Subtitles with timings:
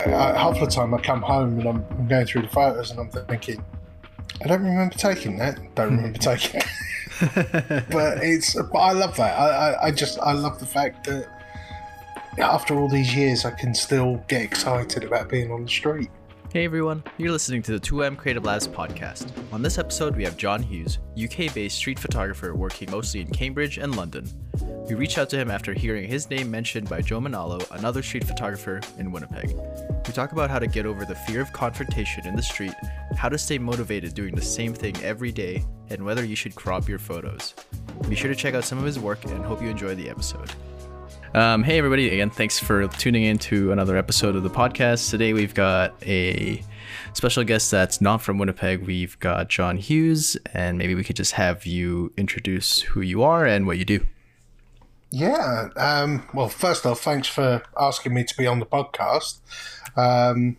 [0.00, 2.98] I, half the time I come home and I'm, I'm going through the photos and
[2.98, 3.64] I'm thinking,
[4.42, 5.56] I don't remember taking that.
[5.76, 6.66] Don't remember taking it.
[7.90, 9.38] but it's, but I love that.
[9.38, 11.28] I, I, I just, I love the fact that
[12.38, 16.10] after all these years, I can still get excited about being on the street.
[16.54, 19.32] Hey everyone, you're listening to the 2M Creative Labs podcast.
[19.52, 23.78] On this episode, we have John Hughes, UK based street photographer working mostly in Cambridge
[23.78, 24.30] and London.
[24.88, 28.22] We reached out to him after hearing his name mentioned by Joe Manalo, another street
[28.22, 29.56] photographer in Winnipeg.
[30.06, 32.74] We talk about how to get over the fear of confrontation in the street,
[33.16, 36.88] how to stay motivated doing the same thing every day, and whether you should crop
[36.88, 37.52] your photos.
[38.08, 40.52] Be sure to check out some of his work and hope you enjoy the episode.
[41.34, 45.10] Um, hey, everybody, again, thanks for tuning in to another episode of the podcast.
[45.10, 46.62] Today we've got a
[47.12, 48.86] special guest that's not from Winnipeg.
[48.86, 53.44] We've got John Hughes, and maybe we could just have you introduce who you are
[53.44, 54.06] and what you do.
[55.10, 55.70] Yeah.
[55.74, 59.40] Um, well, first off, thanks for asking me to be on the podcast.
[59.96, 60.56] Um,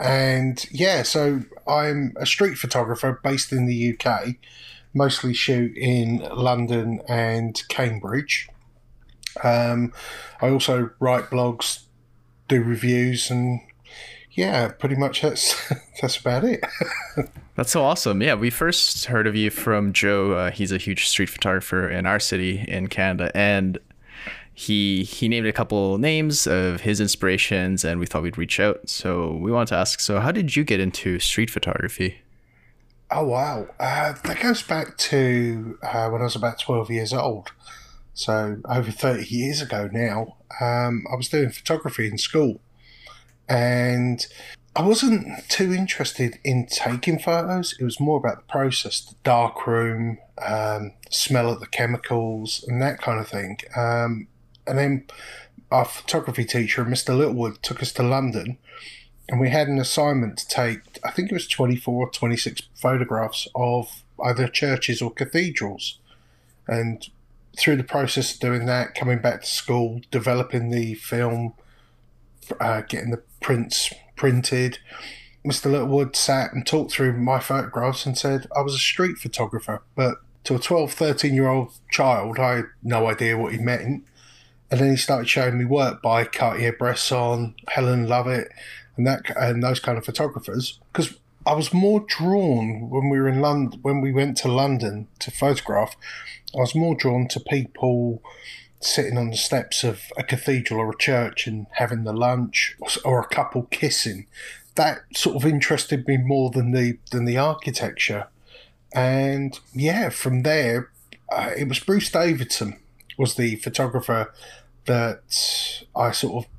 [0.00, 4.36] and yeah, so I'm a street photographer based in the UK,
[4.94, 8.48] mostly shoot in London and Cambridge.
[9.42, 9.92] Um,
[10.40, 11.84] I also write blogs,
[12.48, 13.60] do reviews, and
[14.32, 16.64] yeah, pretty much that's that's about it.
[17.56, 18.22] that's so awesome.
[18.22, 20.32] Yeah, we first heard of you from Joe.
[20.32, 23.78] Uh, he's a huge street photographer in our city in Canada, and
[24.54, 28.88] he he named a couple names of his inspirations, and we thought we'd reach out.
[28.88, 30.00] So we wanted to ask.
[30.00, 32.18] So, how did you get into street photography?
[33.10, 37.50] Oh wow, uh, that goes back to uh, when I was about twelve years old.
[38.14, 42.60] So over 30 years ago now, um, I was doing photography in school,
[43.48, 44.24] and
[44.76, 47.74] I wasn't too interested in taking photos.
[47.78, 52.80] It was more about the process, the dark room, um, smell of the chemicals, and
[52.80, 53.58] that kind of thing.
[53.76, 54.28] Um,
[54.66, 55.06] and then
[55.72, 57.16] our photography teacher, Mr.
[57.16, 58.58] Littlewood, took us to London,
[59.28, 63.48] and we had an assignment to take, I think it was 24 or 26 photographs
[63.56, 65.98] of either churches or cathedrals.
[66.68, 67.08] And
[67.58, 71.54] through the process of doing that, coming back to school, developing the film,
[72.60, 74.78] uh, getting the prints printed,
[75.46, 75.70] Mr.
[75.70, 79.82] Littlewood sat and talked through my photographs and said I was a street photographer.
[79.94, 84.04] But to a 12, 13 year old child, I had no idea what he meant.
[84.70, 88.48] And then he started showing me work by Cartier-Bresson, Helen Levitt,
[88.96, 90.80] and that and those kind of photographers.
[90.92, 91.14] Because
[91.46, 95.30] I was more drawn when we were in London, when we went to London to
[95.30, 95.94] photograph.
[96.54, 98.22] I was more drawn to people
[98.80, 103.20] sitting on the steps of a cathedral or a church and having the lunch, or
[103.20, 104.26] a couple kissing.
[104.74, 108.28] That sort of interested me more than the than the architecture.
[108.92, 110.90] And yeah, from there,
[111.30, 112.78] uh, it was Bruce Davidson
[113.16, 114.32] was the photographer
[114.86, 116.50] that I sort of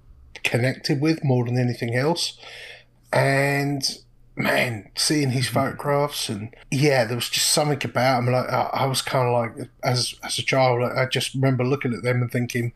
[0.44, 2.38] connected with more than anything else.
[3.12, 3.84] And
[4.36, 8.32] man, seeing his photographs and yeah, there was just something about him.
[8.32, 11.94] Like I, I was kind of like, as as a child, I just remember looking
[11.94, 12.74] at them and thinking,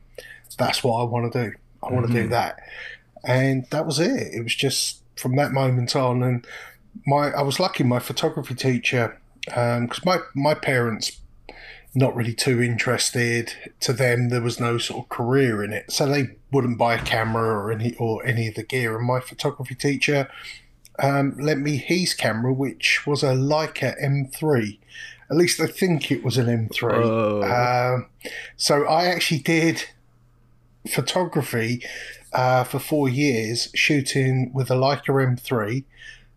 [0.57, 1.55] "That's what I want to do.
[1.83, 2.23] I want to mm-hmm.
[2.23, 2.59] do that."
[3.25, 4.33] And that was it.
[4.33, 6.23] It was just from that moment on.
[6.23, 6.47] And
[7.05, 7.83] my, I was lucky.
[7.83, 11.19] My photography teacher, because um, my my parents
[11.95, 13.53] not really too interested.
[13.81, 17.03] To them, there was no sort of career in it, so they wouldn't buy a
[17.03, 18.97] camera or any or any of the gear.
[18.97, 20.29] And my photography teacher
[21.01, 24.77] um, lent me his camera, which was a Leica M3.
[25.29, 26.93] At least I think it was an M3.
[26.93, 27.43] Oh.
[27.43, 28.07] Um,
[28.57, 29.85] so I actually did
[30.87, 31.83] photography
[32.33, 35.83] uh, for four years, shooting with a Leica M3,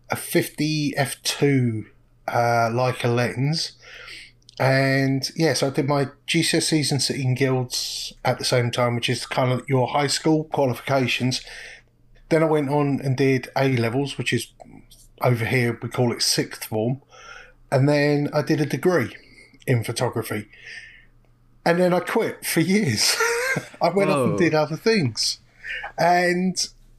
[0.09, 1.85] a 50 f2
[2.27, 3.73] uh, Leica lens.
[4.59, 8.95] And yes, yeah, so I did my GCSEs and City Guilds at the same time,
[8.95, 11.41] which is kind of your high school qualifications.
[12.29, 14.52] Then I went on and did A levels, which is
[15.23, 17.01] over here we call it sixth form.
[17.71, 19.15] And then I did a degree
[19.65, 20.47] in photography.
[21.65, 23.15] And then I quit for years.
[23.81, 24.23] I went Whoa.
[24.23, 25.39] off and did other things.
[25.97, 26.55] And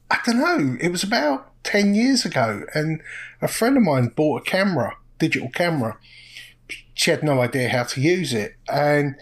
[0.09, 2.65] I don't know, it was about 10 years ago.
[2.73, 3.01] And
[3.41, 5.97] a friend of mine bought a camera, digital camera.
[6.93, 8.55] She had no idea how to use it.
[8.67, 9.15] And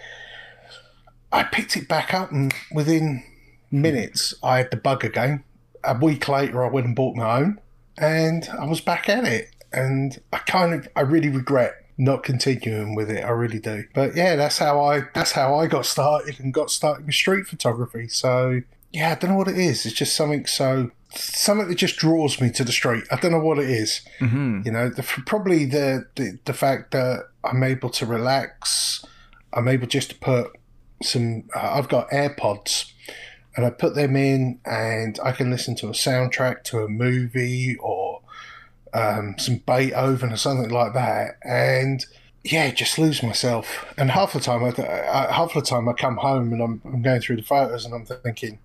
[1.31, 3.23] I picked it back up, and within
[3.71, 5.43] minutes, I had the bug again
[5.83, 7.59] a week later, I went and bought my own,
[7.97, 9.49] and I was back at it.
[9.71, 13.23] And I kind of, I really regret not continuing with it.
[13.23, 13.85] I really do.
[13.93, 17.47] But yeah, that's how I, that's how I got started and got started with street
[17.47, 18.07] photography.
[18.07, 18.61] So
[18.91, 19.85] yeah, I don't know what it is.
[19.85, 23.03] It's just something so something that just draws me to the street.
[23.11, 24.01] I don't know what it is.
[24.19, 24.61] Mm-hmm.
[24.65, 29.03] You know, the, probably the, the the fact that I'm able to relax.
[29.51, 30.51] I'm able just to put
[31.01, 31.43] some.
[31.55, 32.92] Uh, I've got AirPods
[33.55, 37.77] and I put them in, and I can listen to a soundtrack to a movie
[37.77, 38.21] or
[38.93, 42.05] um, some Beethoven or something like that, and
[42.43, 43.85] yeah, just lose myself.
[43.97, 47.01] And half the time, I, I, half the time I come home and I'm, I'm
[47.01, 48.59] going through the photos and I'm thinking,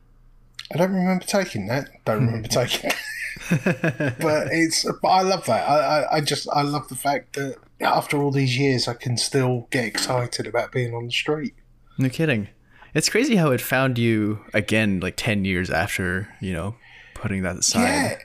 [0.72, 1.88] I don't remember taking that.
[2.04, 2.90] Don't remember taking.
[3.50, 5.68] but it's, but I love that.
[5.68, 9.16] I, I, I just, I love the fact that after all these years, I can
[9.16, 11.54] still get excited about being on the street.
[11.98, 12.48] No kidding.
[12.94, 16.76] It's crazy how it found you again, like ten years after you know
[17.14, 17.82] putting that aside.
[17.82, 18.18] Yeah,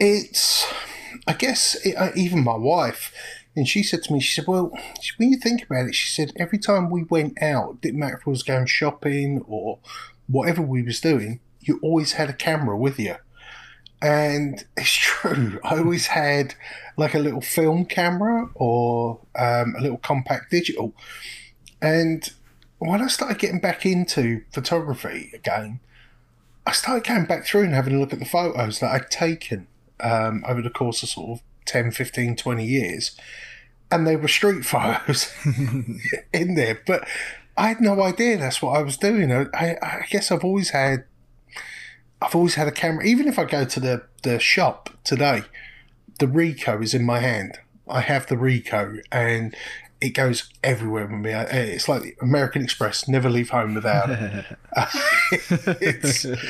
[0.00, 0.66] it's.
[1.26, 3.14] I guess it, uh, even my wife,
[3.56, 4.72] and she said to me, she said, "Well,
[5.16, 8.26] when you think about it, she said every time we went out, didn't matter if
[8.26, 9.78] we was going shopping or
[10.26, 13.16] whatever we was doing, you always had a camera with you."
[14.02, 15.60] And it's true.
[15.62, 16.54] I always had
[16.96, 20.94] like a little film camera or um, a little compact digital.
[21.80, 22.30] And
[22.88, 25.80] when I started getting back into photography again,
[26.66, 29.66] I started going back through and having a look at the photos that I'd taken
[30.00, 33.16] um, over the course of sort of 10, 15, 20 years.
[33.90, 35.32] And they were street photos
[36.32, 36.80] in there.
[36.86, 37.06] But
[37.56, 39.32] I had no idea that's what I was doing.
[39.32, 41.04] I, I guess I've always had
[42.20, 43.04] I've always had a camera.
[43.04, 45.42] Even if I go to the, the shop today,
[46.18, 47.58] the Ricoh is in my hand.
[47.86, 49.54] I have the Ricoh and
[50.04, 51.32] it goes everywhere with me.
[51.32, 54.44] It's like American Express, never leave home without it.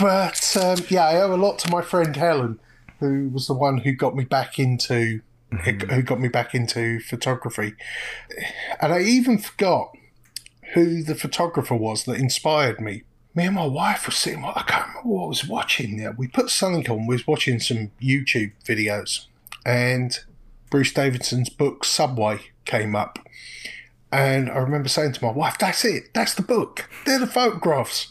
[0.00, 2.60] but um, yeah, I owe a lot to my friend Helen,
[3.00, 5.20] who was the one who got me back into
[5.52, 5.90] mm-hmm.
[5.90, 7.74] who got me back into photography.
[8.80, 9.96] And I even forgot
[10.74, 13.02] who the photographer was that inspired me
[13.34, 14.44] me and my wife were sitting.
[14.44, 15.96] I can't remember what I was watching.
[15.96, 17.06] There, we put something on.
[17.06, 19.26] We was watching some YouTube videos,
[19.64, 20.18] and
[20.70, 22.40] Bruce Davidson's book Subway
[22.70, 23.18] came up,
[24.12, 26.14] and I remember saying to my wife, "That's it.
[26.14, 26.88] That's the book.
[27.04, 28.08] They're the photographs."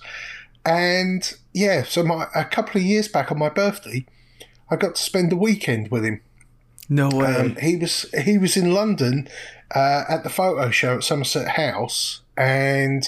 [0.66, 4.06] And yeah, so my a couple of years back on my birthday,
[4.70, 6.22] I got to spend the weekend with him.
[6.90, 7.36] No way.
[7.36, 9.28] Um, he was he was in London
[9.74, 13.08] uh, at the photo show at Somerset House, and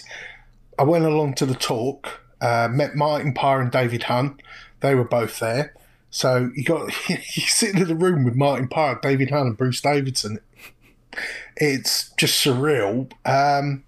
[0.77, 4.39] I went along to the talk, uh, met Martin Parr and David Hurn.
[4.79, 5.75] They were both there.
[6.11, 9.81] So you got you sit in the room with Martin Parr, David Hurn, and Bruce
[9.81, 10.39] Davidson.
[11.57, 13.11] It's just surreal.
[13.25, 13.83] Um,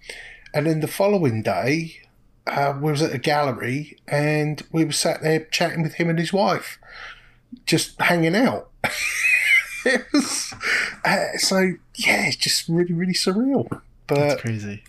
[0.53, 2.01] and then the following day,
[2.47, 6.19] uh, we was at a gallery and we were sat there chatting with him and
[6.19, 6.79] his wife,
[7.65, 8.69] just hanging out.
[9.85, 10.53] it was,
[11.05, 13.81] uh, so yeah, it's just really, really surreal.
[14.07, 14.83] But That's crazy.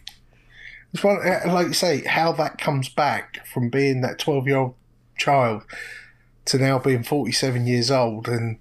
[0.93, 4.57] It's one, uh, like you say, how that comes back from being that 12 year
[4.57, 4.75] old
[5.17, 5.63] child
[6.47, 8.59] to now being 47 years old and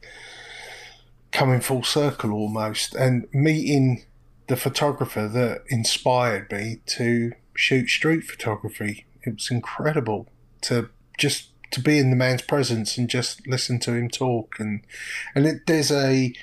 [1.34, 4.06] coming full circle almost and meeting
[4.48, 9.06] the photographer that inspired me to shoot street photography.
[9.24, 10.30] It was incredible
[10.62, 14.82] to just to be in the man's presence and just listen to him talk and
[15.34, 16.34] and it, there's a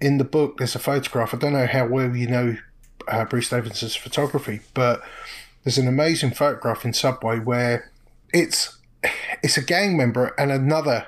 [0.00, 1.34] in the book there's a photograph.
[1.34, 2.56] I don't know how well you know
[3.08, 5.02] uh, Bruce Davidson's photography, but
[5.64, 7.90] there's an amazing photograph in Subway where
[8.32, 8.78] it's
[9.42, 11.06] it's a gang member and another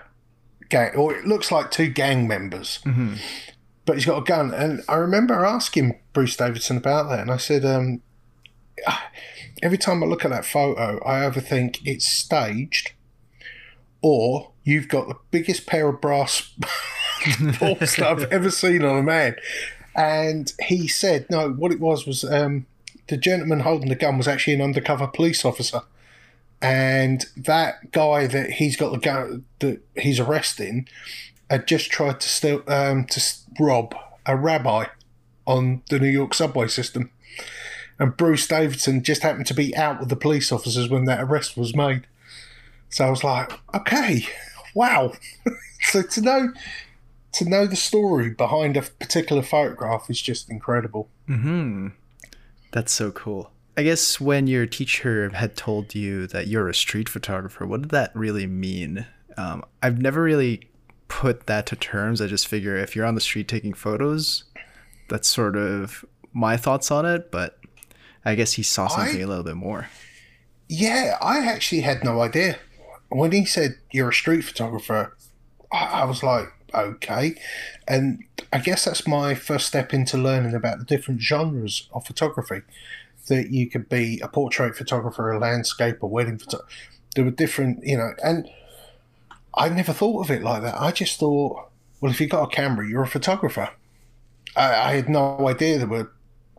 [0.68, 3.14] gang, or it looks like two gang members, mm-hmm.
[3.84, 4.52] but he's got a gun.
[4.52, 8.02] And I remember asking Bruce Davidson about that, and I said, um,
[9.62, 12.92] every time I look at that photo, I either think it's staged,
[14.02, 16.52] or you've got the biggest pair of brass
[17.60, 19.36] balls that I've ever seen on a man.
[19.94, 22.66] And he said, no, what it was was um,
[23.08, 25.80] the gentleman holding the gun was actually an undercover police officer.
[26.62, 30.88] And that guy that he's got the gun that he's arresting
[31.50, 33.22] had just tried to steal, um, to
[33.60, 33.94] rob
[34.24, 34.86] a rabbi
[35.46, 37.10] on the New York subway system.
[37.98, 41.56] And Bruce Davidson just happened to be out with the police officers when that arrest
[41.56, 42.06] was made.
[42.88, 44.26] So I was like, okay,
[44.74, 45.12] wow.
[45.82, 46.52] so to know
[47.32, 51.08] to know the story behind a particular photograph is just incredible.
[51.26, 51.88] Hmm.
[52.72, 53.50] That's so cool.
[53.76, 57.90] I guess when your teacher had told you that you're a street photographer, what did
[57.90, 59.06] that really mean?
[59.36, 60.62] Um, I've never really
[61.08, 62.22] put that to terms.
[62.22, 64.44] I just figure if you're on the street taking photos,
[65.08, 67.30] that's sort of my thoughts on it.
[67.30, 67.58] But
[68.24, 69.88] I guess he saw something I, a little bit more.
[70.68, 72.58] Yeah, I actually had no idea.
[73.10, 75.14] When he said you're a street photographer,
[75.70, 77.34] I, I was like, okay.
[77.86, 82.62] And I guess that's my first step into learning about the different genres of photography.
[83.28, 86.70] That you could be a portrait photographer, a landscape, a wedding photographer.
[87.14, 88.48] There were different, you know, and
[89.54, 90.80] I never thought of it like that.
[90.80, 93.70] I just thought, well, if you've got a camera, you're a photographer.
[94.54, 96.12] I, I had no idea there were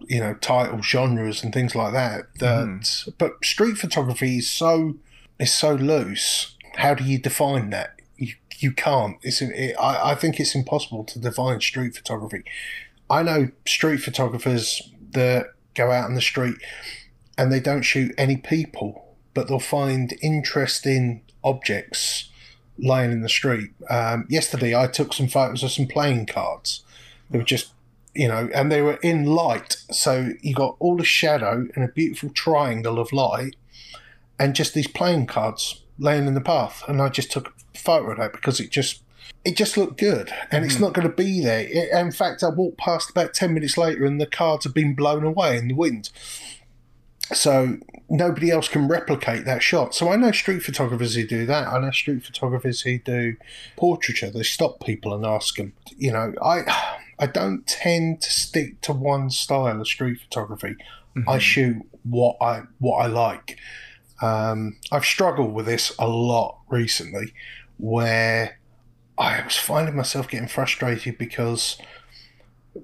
[0.06, 2.28] you know title genres and things like that.
[2.40, 3.12] That hmm.
[3.18, 4.96] but street photography is so
[5.40, 6.56] is so loose.
[6.76, 7.96] How do you define that?
[8.18, 9.18] You you can't.
[9.24, 12.44] It's it, I I think it's impossible to define street photography.
[13.10, 14.82] I know street photographers
[15.12, 16.58] that go out in the street
[17.38, 22.30] and they don't shoot any people, but they'll find interesting objects
[22.80, 23.72] lying in the street.
[23.90, 26.84] Um, yesterday, I took some photos of some playing cards.
[27.30, 27.74] They were just,
[28.14, 29.78] you know, and they were in light.
[29.92, 33.56] So you got all the shadow and a beautiful triangle of light,
[34.40, 36.84] and just these playing cards laying in the path.
[36.88, 39.04] And I just took a photo of that because it just.
[39.46, 41.62] It just looked good, and it's not going to be there.
[41.62, 44.94] It, in fact, I walked past about ten minutes later, and the cards had been
[44.94, 46.10] blown away in the wind
[47.34, 47.78] so
[48.10, 49.94] nobody else can replicate that shot.
[49.94, 51.68] So I know street photographers who do that.
[51.68, 53.36] I know street photographers who do
[53.76, 54.30] portraiture.
[54.30, 55.74] They stop people and ask them.
[55.98, 60.76] You know, I I don't tend to stick to one style of street photography.
[61.28, 63.58] I shoot what I what I like.
[64.22, 67.34] Um, I've struggled with this a lot recently,
[67.78, 68.60] where
[69.18, 71.78] I was finding myself getting frustrated because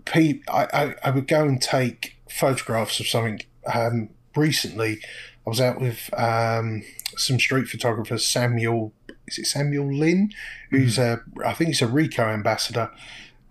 [0.06, 5.00] pe- I, I, I would go and take photographs of something um, recently
[5.46, 6.84] I was out with um,
[7.18, 8.94] some street photographers, Samuel.
[9.28, 10.32] Is it Samuel Lynn?
[10.70, 12.90] Who's a, I think he's a Ricoh ambassador,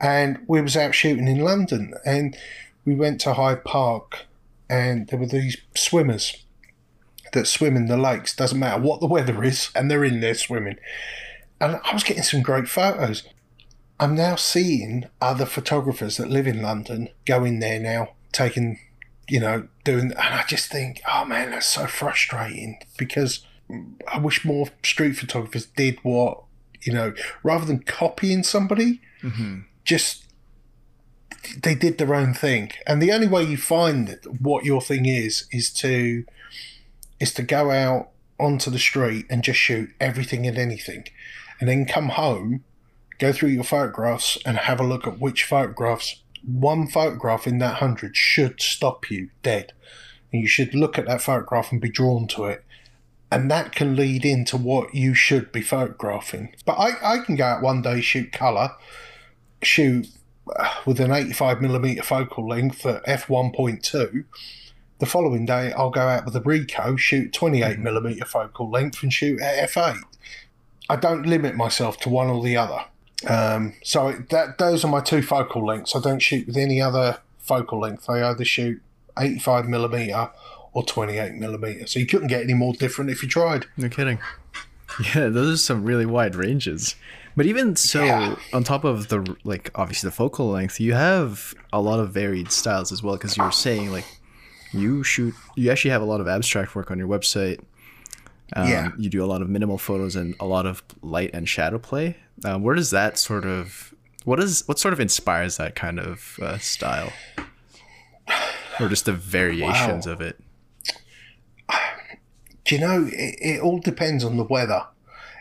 [0.01, 2.37] and we was out shooting in London, and
[2.85, 4.27] we went to Hyde Park,
[4.71, 6.45] and there were these swimmers
[7.33, 8.35] that swim in the lakes.
[8.35, 10.79] Doesn't matter what the weather is, and they're in there swimming.
[11.63, 13.23] And I was getting some great photos.
[13.99, 18.79] I'm now seeing other photographers that live in London go in there now, taking
[19.29, 23.47] you know, doing, and I just think, oh man, that's so frustrating because
[24.13, 26.43] I wish more street photographers did what,
[26.83, 29.61] you know, rather than copying somebody, mm-hmm.
[29.85, 30.25] just
[31.63, 32.73] they did their own thing.
[32.87, 36.25] And the only way you find what your thing is is to
[37.21, 41.05] is to go out onto the street and just shoot everything and anything,
[41.63, 42.65] and then come home,
[43.21, 47.77] go through your photographs and have a look at which photographs one photograph in that
[47.77, 49.73] hundred should stop you dead.
[50.33, 52.65] And you should look at that photograph and be drawn to it.
[53.31, 56.53] And that can lead into what you should be photographing.
[56.65, 58.73] But I, I can go out one day, shoot colour,
[59.63, 60.09] shoot
[60.57, 64.25] uh, with an 85mm focal length at f1.2.
[64.99, 69.41] The following day, I'll go out with a Ricoh, shoot 28mm focal length, and shoot
[69.41, 70.01] at f8.
[70.89, 72.85] I don't limit myself to one or the other.
[73.29, 75.95] Um, so that those are my two focal lengths.
[75.95, 78.11] I don't shoot with any other focal length.
[78.11, 78.83] I either shoot
[79.19, 80.31] 85 millimeter
[80.73, 81.87] or 28 millimeter.
[81.87, 83.67] So you couldn't get any more different if you tried.
[83.77, 84.19] No kidding.
[85.15, 86.97] Yeah, those are some really wide ranges.
[87.35, 88.37] But even so, Yeah.
[88.53, 92.53] on top of the like obviously the focal length, you have a lot of varied
[92.53, 93.15] styles as well.
[93.17, 94.05] Because you were saying like
[94.71, 97.61] you shoot, you actually have a lot of abstract work on your website.
[98.55, 98.91] Um, Yeah.
[98.99, 102.17] You do a lot of minimal photos and a lot of light and shadow play.
[102.45, 103.95] Um, where does that sort of
[104.25, 107.13] what is what sort of inspires that kind of uh, style,
[108.81, 110.13] or just the variations Wow.
[110.13, 110.39] of it?
[112.65, 114.85] Do you know, it, it all depends on the weather.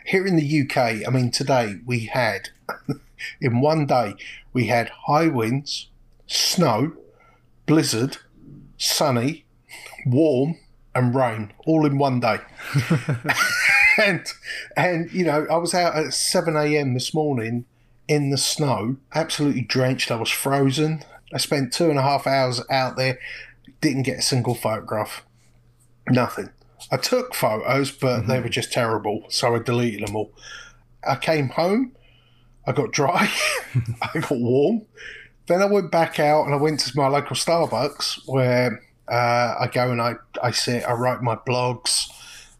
[0.04, 0.76] Here in the UK,
[1.06, 2.48] I mean, today we had,
[3.40, 4.14] in one day,
[4.52, 5.88] we had high winds,
[6.26, 6.94] snow,
[7.66, 8.16] blizzard,
[8.76, 9.44] sunny,
[10.04, 10.56] warm,
[10.94, 12.38] and rain all in one day.
[13.98, 14.26] and,
[14.76, 16.94] and, you know, I was out at 7 a.m.
[16.94, 17.64] this morning
[18.08, 20.10] in the snow, absolutely drenched.
[20.10, 21.02] I was frozen.
[21.32, 23.18] I spent two and a half hours out there,
[23.80, 25.24] didn't get a single photograph.
[26.08, 26.50] Nothing.
[26.90, 28.42] I took photos, but they mm-hmm.
[28.42, 30.32] were just terrible, so I deleted them all.
[31.06, 31.92] I came home,
[32.66, 33.30] I got dry,
[34.02, 34.82] I got warm.
[35.46, 39.68] Then I went back out and I went to my local Starbucks where uh, I
[39.70, 42.10] go and I, I sit, I write my blogs,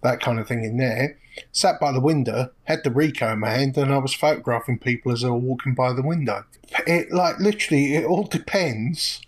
[0.02, 1.18] that kind of thing in there.
[1.50, 5.12] Sat by the window, had the Ricoh in my hand, and I was photographing people
[5.12, 6.44] as they were walking by the window.
[6.86, 9.22] It like literally, it all depends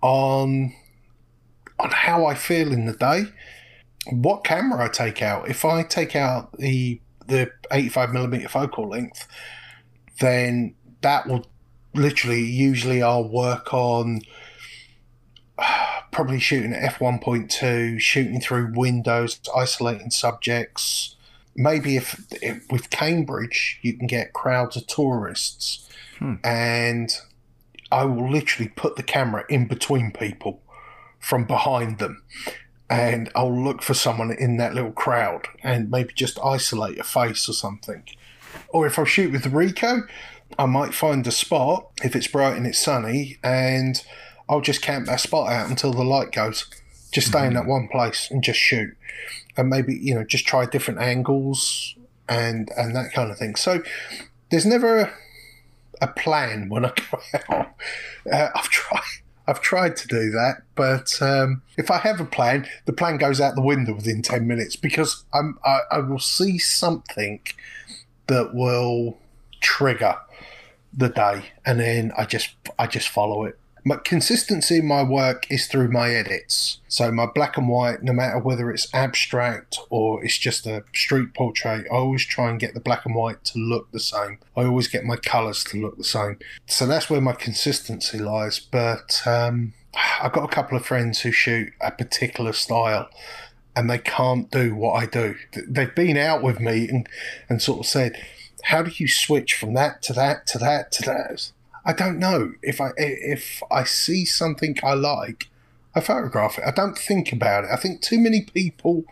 [0.00, 0.74] on
[1.78, 3.24] on how I feel in the day
[4.10, 5.50] what camera I take out.
[5.50, 9.26] If I take out the the 85 millimeter focal length,
[10.20, 11.44] then that will
[11.92, 14.22] literally usually I'll work on
[16.16, 21.14] probably shooting at f1.2, shooting through windows, isolating subjects.
[21.54, 25.86] Maybe if, if with Cambridge you can get crowds of tourists,
[26.18, 26.36] hmm.
[26.42, 27.14] and
[27.92, 30.62] I will literally put the camera in between people
[31.20, 32.22] from behind them
[32.88, 37.46] and I'll look for someone in that little crowd and maybe just isolate a face
[37.46, 38.04] or something.
[38.68, 40.08] Or if I shoot with Ricoh,
[40.58, 44.02] I might find a spot if it's bright and it's sunny and
[44.48, 46.66] I'll just camp that spot out until the light goes.
[47.12, 48.96] Just stay in that one place and just shoot,
[49.56, 51.94] and maybe you know just try different angles
[52.28, 53.54] and and that kind of thing.
[53.56, 53.82] So
[54.50, 55.12] there's never a,
[56.02, 57.74] a plan when I go out.
[58.30, 59.00] Uh, I've tried.
[59.48, 63.40] I've tried to do that, but um, if I have a plan, the plan goes
[63.40, 67.40] out the window within ten minutes because I'm I, I will see something
[68.26, 69.18] that will
[69.60, 70.16] trigger
[70.92, 73.56] the day, and then I just I just follow it.
[73.86, 76.80] My consistency in my work is through my edits.
[76.88, 81.34] So my black and white, no matter whether it's abstract or it's just a street
[81.34, 84.40] portrait, I always try and get the black and white to look the same.
[84.56, 86.40] I always get my colours to look the same.
[86.66, 88.58] So that's where my consistency lies.
[88.58, 89.74] But um,
[90.20, 93.08] I've got a couple of friends who shoot a particular style
[93.76, 95.36] and they can't do what I do.
[95.68, 97.08] They've been out with me and,
[97.48, 98.20] and sort of said,
[98.64, 101.52] how do you switch from that to that to that to that?
[101.86, 102.52] I don't know.
[102.62, 105.48] If I if I see something I like,
[105.94, 106.64] I photograph it.
[106.66, 107.70] I don't think about it.
[107.72, 109.04] I think too many people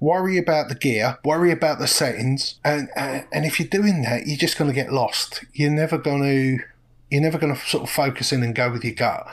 [0.00, 4.26] worry about the gear, worry about the settings, and and, and if you're doing that,
[4.26, 5.44] you're just going to get lost.
[5.54, 6.64] You're never going to
[7.10, 9.26] you're never going to sort of focus in and go with your gut,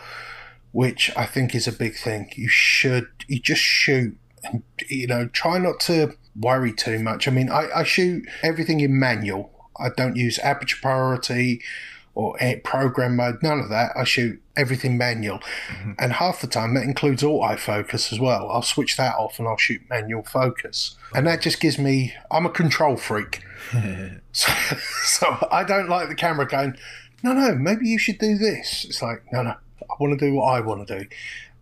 [0.72, 2.32] which I think is a big thing.
[2.36, 7.28] You should you just shoot and you know try not to worry too much.
[7.28, 9.52] I mean, I, I shoot everything in manual.
[9.80, 11.62] I don't use aperture priority
[12.20, 12.36] or
[12.66, 13.92] program mode, none of that.
[13.96, 15.40] I shoot everything manual.
[15.70, 15.92] Mm-hmm.
[16.00, 18.50] And half the time that includes autofocus as well.
[18.52, 20.98] I'll switch that off and I'll shoot manual focus.
[21.16, 23.42] And that just gives me, I'm a control freak.
[24.34, 24.52] so,
[25.04, 26.76] so I don't like the camera going,
[27.24, 28.84] no, no, maybe you should do this.
[28.84, 31.06] It's like, no, no, I want to do what I want to do.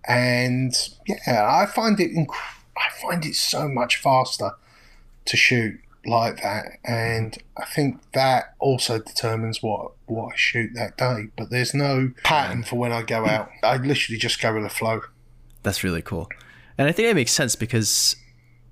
[0.07, 0.73] And
[1.05, 2.33] yeah, I find it, inc-
[2.75, 4.53] I find it so much faster
[5.25, 10.97] to shoot like that, and I think that also determines what what I shoot that
[10.97, 11.27] day.
[11.37, 13.49] But there's no pattern for when I go out.
[13.63, 15.01] I literally just go with the flow.
[15.63, 16.29] That's really cool,
[16.77, 18.15] and I think it makes sense because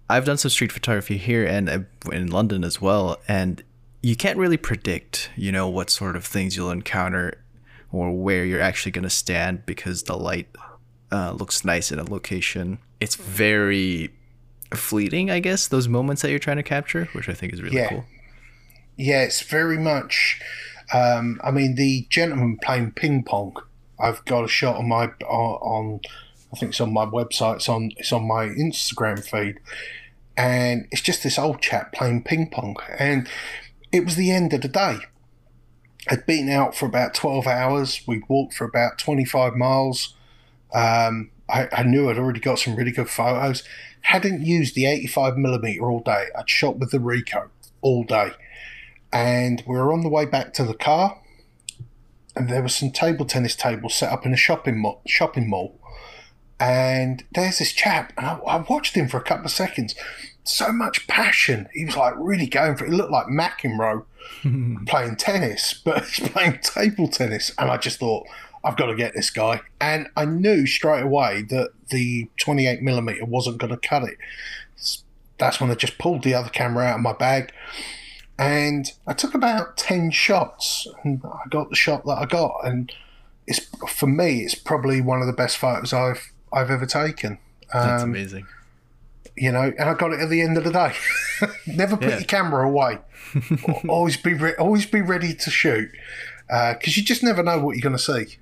[0.09, 1.79] I've done some street photography here and uh,
[2.11, 3.63] in London as well, and
[4.01, 7.43] you can't really predict, you know, what sort of things you'll encounter
[7.91, 10.47] or where you're actually going to stand because the light
[11.11, 12.77] uh, looks nice in a location.
[12.99, 14.11] It's very
[14.73, 17.77] fleeting, I guess, those moments that you're trying to capture, which I think is really
[17.77, 17.89] yeah.
[17.89, 18.05] cool.
[18.97, 20.39] Yeah, it's very much.
[20.93, 23.55] Um, I mean, the gentleman playing ping pong.
[23.99, 25.99] I've got a shot on my on.
[26.53, 27.57] I think it's on my website.
[27.57, 27.91] It's on.
[27.97, 29.59] It's on my Instagram feed,
[30.37, 32.77] and it's just this old chap playing ping pong.
[32.97, 33.27] And
[33.91, 34.97] it was the end of the day.
[36.09, 38.01] I'd been out for about twelve hours.
[38.07, 40.13] We'd walked for about twenty five miles.
[40.73, 43.63] Um, I, I, knew I'd already got some really good photos,
[44.01, 46.27] hadn't used the 85 millimeter all day.
[46.37, 47.49] I'd shot with the Ricoh
[47.81, 48.31] all day,
[49.13, 51.19] and we were on the way back to the car,
[52.35, 55.01] and there was some table tennis tables set up in a shopping mall.
[55.05, 55.79] Shopping mall,
[56.59, 59.95] and there's this chap, and I, I watched him for a couple of seconds.
[60.43, 61.67] So much passion.
[61.73, 62.93] He was like really going for it.
[62.93, 64.05] It looked like McEnroe
[64.85, 67.51] playing tennis, but he's playing table tennis.
[67.57, 68.27] And I just thought,
[68.65, 69.61] I've got to get this guy.
[69.79, 74.17] And I knew straight away that the 28 millimeter wasn't going to cut it.
[75.37, 77.51] That's when I just pulled the other camera out of my bag.
[78.37, 82.55] And I took about 10 shots and I got the shot that I got.
[82.63, 82.91] And
[83.47, 87.37] it's for me, it's probably one of the best photos I've I've ever taken.
[87.71, 88.47] That's um, amazing.
[89.37, 90.93] You know, and I got it at the end of the day.
[91.67, 92.17] Never put yeah.
[92.17, 92.99] your camera away.
[93.89, 95.89] always be re- always be ready to shoot
[96.47, 98.37] because uh, you just never know what you're going to see.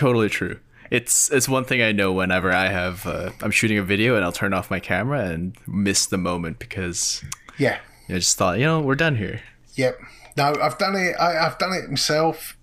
[0.00, 0.58] Totally true.
[0.90, 4.24] It's it's one thing I know whenever I have uh, I'm shooting a video and
[4.24, 7.22] I'll turn off my camera and miss the moment because
[7.58, 9.42] yeah, I just thought you know we're done here.
[9.74, 10.00] Yep.
[10.38, 11.16] No, I've done it.
[11.20, 12.56] I, have done it myself.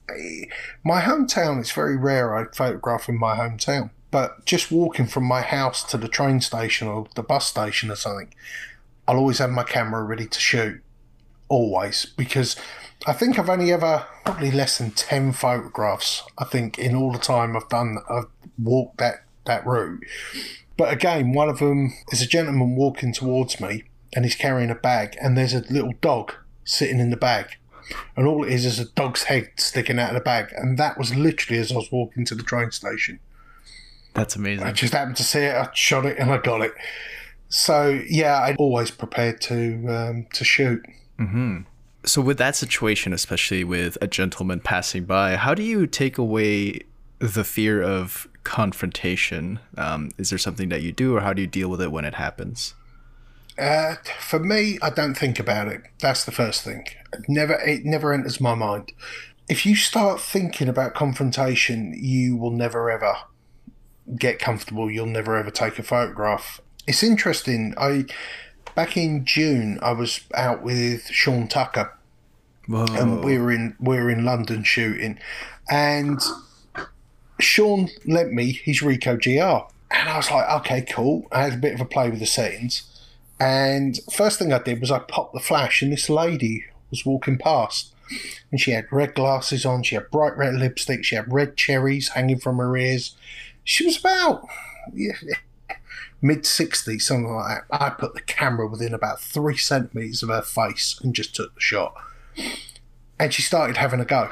[0.84, 1.60] My hometown.
[1.60, 5.98] It's very rare I photograph in my hometown, but just walking from my house to
[5.98, 8.34] the train station or the bus station or something,
[9.08, 10.82] I'll always have my camera ready to shoot.
[11.50, 12.56] Always because
[13.08, 16.24] I think I've only ever probably less than ten photographs.
[16.38, 18.28] I think in all the time I've done, I've
[18.62, 20.04] walked that that route.
[20.76, 24.76] But again, one of them is a gentleman walking towards me, and he's carrying a
[24.76, 26.34] bag, and there's a little dog
[26.66, 27.56] sitting in the bag,
[28.18, 30.98] and all it is is a dog's head sticking out of the bag, and that
[30.98, 33.22] was literally as I was walking to the train station.
[34.16, 34.66] That's amazing.
[34.66, 36.74] I just happened to see it, I shot it, and I got it.
[37.48, 40.86] So yeah, I'm always prepared to um, to shoot.
[41.18, 41.62] Mm-hmm.
[42.06, 46.82] So, with that situation, especially with a gentleman passing by, how do you take away
[47.20, 49.60] the fear of confrontation?
[49.78, 52.06] Um, is there something that you do, or how do you deal with it when
[52.06, 52.76] it happens?
[53.58, 55.82] Uh, for me, I don't think about it.
[56.00, 56.86] That's the first thing.
[57.12, 58.94] It never, it never enters my mind.
[59.50, 63.16] if you start thinking about confrontation, you will never ever
[64.18, 64.92] get comfortable.
[64.92, 66.62] You'll never ever take a photograph.
[66.86, 67.74] It's interesting.
[67.78, 68.06] I
[68.78, 71.98] back in June, I was out with Sean Tucker,
[72.68, 72.86] Whoa.
[72.92, 75.18] and we were in we were in London shooting,
[75.68, 76.22] and
[77.40, 81.26] Sean lent me his Ricoh GR, and I was like, okay, cool.
[81.32, 82.84] I had a bit of a play with the settings,
[83.40, 87.40] and first thing I did was I popped the flash, and this lady was walking
[87.40, 87.96] past,
[88.52, 92.10] and she had red glasses on, she had bright red lipstick, she had red cherries
[92.10, 93.16] hanging from her ears.
[93.64, 94.48] She was about
[96.22, 97.82] mid 60s, something like that.
[97.82, 101.62] I put the camera within about three centimetres of her face and just took the
[101.62, 101.94] shot.
[103.20, 104.30] And she started having a go.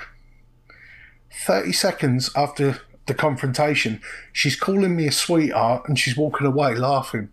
[1.45, 7.29] 30 seconds after the confrontation, she's calling me a sweetheart and she's walking away laughing.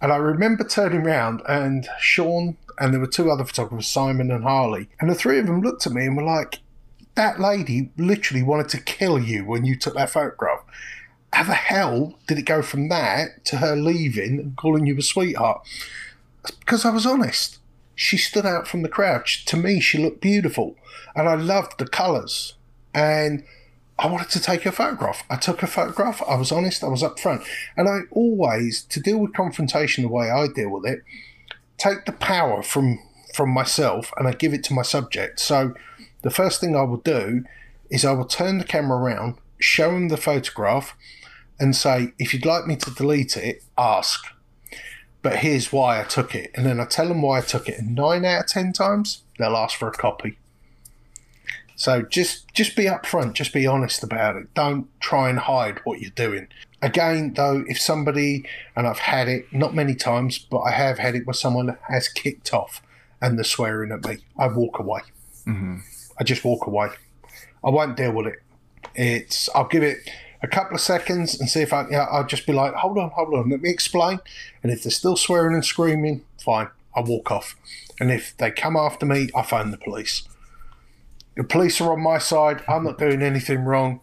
[0.00, 4.44] And I remember turning around and Sean and there were two other photographers, Simon and
[4.44, 6.60] Harley, and the three of them looked at me and were like,
[7.14, 10.64] That lady literally wanted to kill you when you took that photograph.
[11.34, 15.02] How the hell did it go from that to her leaving and calling you a
[15.02, 15.66] sweetheart?
[16.60, 17.58] Because I was honest.
[17.96, 19.26] She stood out from the crowd.
[19.46, 20.76] To me, she looked beautiful,
[21.16, 22.54] and I loved the colours.
[22.94, 23.42] And
[23.98, 25.24] I wanted to take a photograph.
[25.28, 26.22] I took a photograph.
[26.22, 26.84] I was honest.
[26.84, 27.44] I was upfront,
[27.76, 31.02] and I always, to deal with confrontation the way I deal with it,
[31.78, 33.00] take the power from
[33.34, 35.40] from myself and I give it to my subject.
[35.40, 35.74] So
[36.22, 37.44] the first thing I will do
[37.90, 40.96] is I will turn the camera around, show them the photograph,
[41.58, 44.24] and say, if you'd like me to delete it, ask.
[45.22, 46.50] But here's why I took it.
[46.54, 47.78] And then I tell them why I took it.
[47.78, 50.36] And nine out of ten times, they'll ask for a copy.
[51.76, 54.52] So just just be upfront, just be honest about it.
[54.54, 56.48] Don't try and hide what you're doing.
[56.82, 58.44] Again, though, if somebody
[58.76, 62.08] and I've had it not many times, but I have had it where someone has
[62.08, 62.82] kicked off
[63.20, 65.00] and they're swearing at me, I walk away.
[65.46, 65.78] Mm-hmm.
[66.18, 66.88] I just walk away.
[67.64, 68.40] I won't deal with it.
[68.94, 69.98] It's I'll give it
[70.44, 71.86] a couple of seconds and see if I.
[71.90, 74.20] Yeah, I'll just be like, hold on, hold on, let me explain.
[74.62, 77.56] And if they're still swearing and screaming, fine, I walk off.
[77.98, 80.28] And if they come after me, I phone the police.
[81.36, 82.62] The police are on my side.
[82.68, 84.00] I'm not doing anything wrong.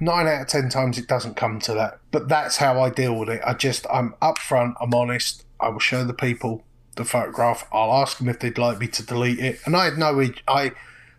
[0.00, 2.00] Nine out of ten times it doesn't come to that.
[2.10, 3.40] But that's how I deal with it.
[3.46, 5.44] I just, I'm upfront, I'm honest.
[5.60, 6.64] I will show the people
[6.96, 7.66] the photograph.
[7.72, 9.60] I'll ask them if they'd like me to delete it.
[9.64, 10.72] And I had no, I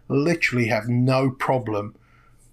[0.09, 1.95] literally have no problem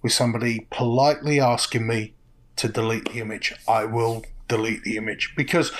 [0.01, 2.13] with somebody politely asking me
[2.55, 3.53] to delete the image.
[3.67, 5.71] I will delete the image because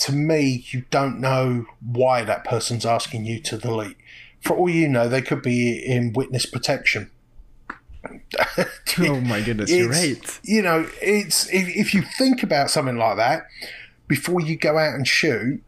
[0.00, 3.96] to me, you don't know why that person's asking you to delete
[4.46, 7.10] for all you know, they could be in witness protection.
[8.98, 10.40] oh my goodness, you're right.
[10.44, 13.46] You know, it's if, if you think about something like that
[14.06, 15.62] before you go out and shoot,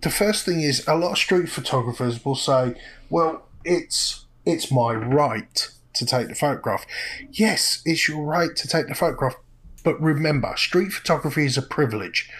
[0.00, 2.76] the first thing is a lot of street photographers will say,
[3.10, 6.86] "Well, it's it's my right to take the photograph."
[7.30, 9.36] Yes, it's your right to take the photograph,
[9.82, 12.30] but remember, street photography is a privilege,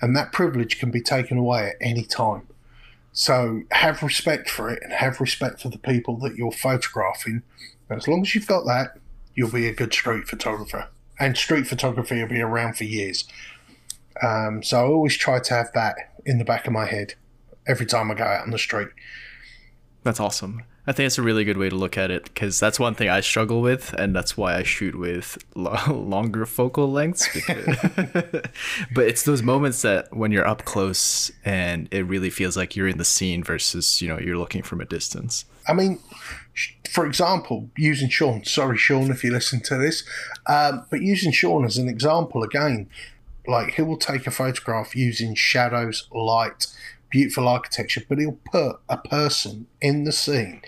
[0.00, 2.46] and that privilege can be taken away at any time.
[3.12, 7.42] So have respect for it and have respect for the people that you're photographing.
[7.88, 8.98] As long as you've got that,
[9.34, 10.88] you'll be a good street photographer.
[11.18, 13.24] And street photography will be around for years.
[14.22, 17.14] Um, so I always try to have that in the back of my head
[17.66, 18.88] every time I go out on the street.
[20.06, 20.62] That's awesome.
[20.86, 23.08] I think it's a really good way to look at it because that's one thing
[23.08, 27.28] I struggle with, and that's why I shoot with lo- longer focal lengths.
[28.94, 32.86] but it's those moments that when you're up close and it really feels like you're
[32.86, 35.44] in the scene versus you know you're looking from a distance.
[35.66, 35.98] I mean,
[36.88, 38.44] for example, using Sean.
[38.44, 40.04] Sorry, Sean, if you listen to this,
[40.46, 42.88] um, but using Sean as an example again,
[43.48, 46.68] like he will take a photograph using shadows, light,
[47.10, 50.62] beautiful architecture, but he'll put a person in the scene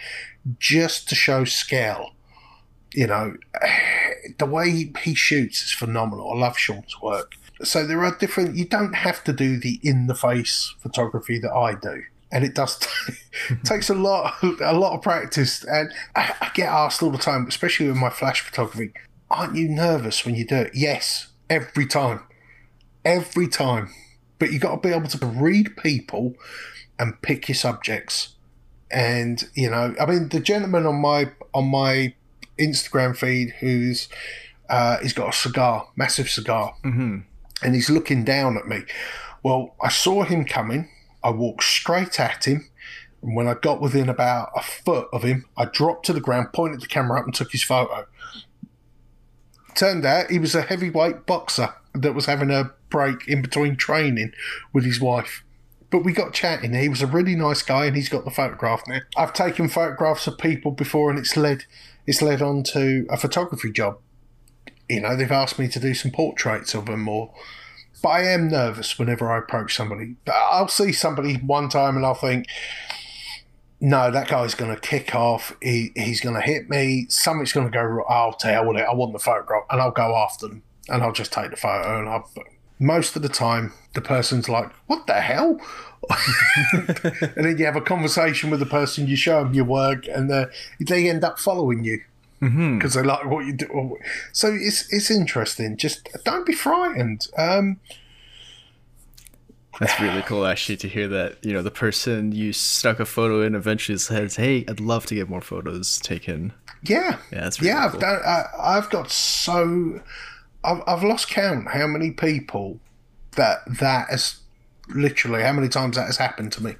[0.58, 2.12] just to show scale.
[2.92, 3.36] You know,
[4.38, 6.32] the way he shoots is phenomenal.
[6.32, 7.34] I love Sean's work.
[7.62, 8.56] So there are different.
[8.56, 12.54] You don't have to do the in the face photography that I do, and it
[12.54, 12.78] does
[13.64, 15.64] takes a lot a lot of practice.
[15.64, 18.92] And I, I get asked all the time, especially with my flash photography,
[19.30, 20.70] aren't you nervous when you do it?
[20.72, 22.20] Yes, every time,
[23.04, 23.90] every time
[24.38, 26.34] but you got to be able to read people
[26.98, 28.34] and pick your subjects.
[28.90, 32.14] And you know, I mean, the gentleman on my on my
[32.58, 34.08] Instagram feed who's
[34.68, 37.18] uh, he's got a cigar, massive cigar, mm-hmm.
[37.62, 38.82] and he's looking down at me.
[39.42, 40.90] Well, I saw him coming.
[41.22, 42.68] I walked straight at him.
[43.22, 46.52] And when I got within about a foot of him, I dropped to the ground,
[46.52, 48.06] pointed the camera up, and took his photo.
[49.74, 54.32] Turned out he was a heavyweight boxer that was having a break in between training
[54.72, 55.44] with his wife.
[55.90, 56.74] but we got chatting.
[56.74, 59.00] He was a really nice guy, and he's got the photograph now.
[59.16, 61.64] I've taken photographs of people before, and it's led
[62.06, 63.98] it's led on to a photography job.
[64.88, 67.32] You know, they've asked me to do some portraits of them, or
[68.02, 70.16] but I am nervous whenever I approach somebody.
[70.32, 72.46] I'll see somebody one time, and I'll think,
[73.80, 75.56] no, that guy's going to kick off.
[75.62, 77.06] He, he's going to hit me.
[77.08, 78.06] Something's going to go wrong.
[78.08, 78.80] I'll tell it.
[78.82, 81.98] I want the photograph, and I'll go after them, and I'll just take the photo.
[81.98, 82.30] And I'll,
[82.78, 85.60] most of the time, the person's like, "What the hell?"
[86.72, 89.06] and then you have a conversation with the person.
[89.06, 90.46] You show them your work, and uh,
[90.80, 92.00] they end up following you
[92.40, 93.00] because mm-hmm.
[93.00, 93.98] they like what you do.
[94.32, 95.76] So it's it's interesting.
[95.76, 97.26] Just don't be frightened.
[97.36, 97.80] Um,
[99.80, 101.44] that's really cool, actually, to hear that.
[101.44, 105.14] You know, the person you stuck a photo in eventually says, "Hey, I'd love to
[105.14, 107.88] get more photos taken." Yeah, yeah, that's really yeah.
[107.88, 107.94] Cool.
[107.94, 108.22] I've done.
[108.24, 110.00] I, I've got so.
[110.68, 112.78] I've, I've lost count how many people
[113.36, 114.40] that that has
[114.88, 116.76] literally how many times that has happened to me.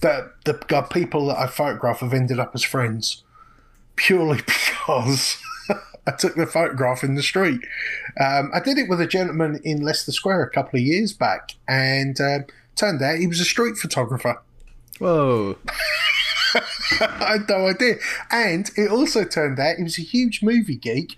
[0.00, 0.54] That the
[0.90, 3.22] people that I photograph have ended up as friends
[3.96, 5.38] purely because
[6.06, 7.60] I took the photograph in the street.
[8.18, 11.56] Um, I did it with a gentleman in Leicester Square a couple of years back,
[11.68, 12.40] and uh,
[12.74, 14.40] turned out he was a street photographer.
[14.98, 15.56] Whoa.
[17.00, 17.96] I had no idea.
[18.30, 21.16] And it also turned out he was a huge movie geek,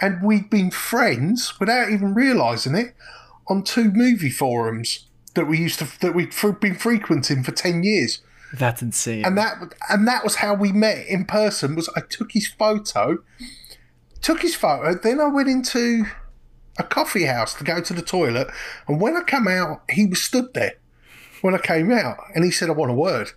[0.00, 2.94] and we'd been friends without even realising it
[3.48, 8.20] on two movie forums that we used to that we'd been frequenting for ten years.
[8.52, 9.24] That's insane.
[9.24, 9.56] And that
[9.90, 11.74] and that was how we met in person.
[11.74, 13.18] Was I took his photo,
[14.20, 16.06] took his photo, then I went into
[16.78, 18.48] a coffee house to go to the toilet,
[18.86, 20.74] and when I come out, he was stood there.
[21.42, 23.32] When I came out, and he said, "I want a word."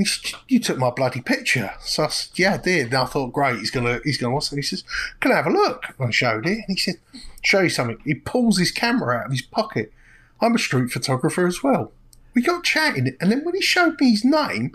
[0.00, 3.04] And he "You took my bloody picture." So I said, "Yeah, I did." And I
[3.04, 4.82] thought, "Great, he's gonna he's gonna what's it?" He says,
[5.20, 6.96] "Can I have a look?" And I showed it, and he said,
[7.42, 9.92] "Show you something." He pulls his camera out of his pocket.
[10.40, 11.92] I'm a street photographer as well.
[12.34, 14.72] We got chatting, and then when he showed me his name,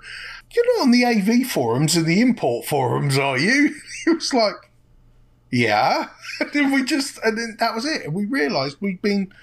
[0.54, 3.76] you're not on the AV forums and the import forums, are you?
[4.06, 4.72] He was like,
[5.52, 6.10] yeah.
[6.40, 8.04] And then we just, and then that was it.
[8.04, 9.34] And we realised we'd been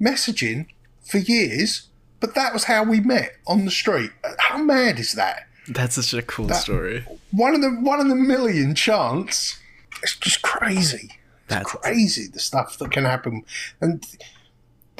[0.00, 0.66] messaging
[1.00, 1.88] for years,
[2.22, 4.12] but that was how we met on the street.
[4.38, 5.48] How mad is that?
[5.68, 7.04] That's such a cool that, story.
[7.32, 9.58] One of the one of the million chance.
[10.02, 11.10] It's just crazy.
[11.10, 13.44] It's That's crazy the stuff that can happen.
[13.80, 14.06] And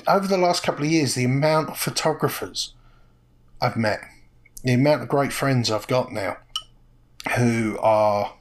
[0.08, 2.74] over the last couple of years, the amount of photographers
[3.60, 4.00] I've met,
[4.64, 6.38] the amount of great friends I've got now
[7.36, 8.34] who are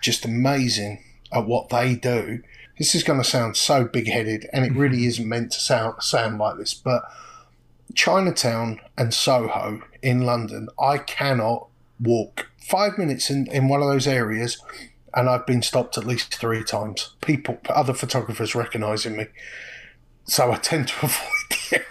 [0.00, 2.42] just amazing at what they do.
[2.76, 5.06] This is going to sound so big headed, and it really mm-hmm.
[5.06, 7.04] isn't meant to sound, sound like this, but
[7.94, 11.68] Chinatown and Soho in London, I cannot
[12.00, 14.60] walk five minutes in, in one of those areas
[15.14, 17.14] and I've been stopped at least three times.
[17.20, 19.26] People, other photographers recognizing me
[20.24, 21.84] so I tend to avoid the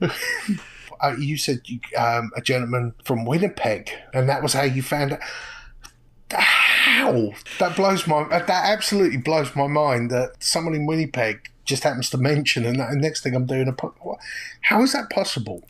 [0.00, 0.10] areas.
[1.00, 5.12] uh, you said you, um, a gentleman from Winnipeg, and that was how you found
[5.12, 5.20] it.
[6.30, 12.10] How that blows my that absolutely blows my mind that someone in Winnipeg just happens
[12.10, 13.74] to mention, and, the next thing I'm doing a
[14.62, 15.62] how is that possible?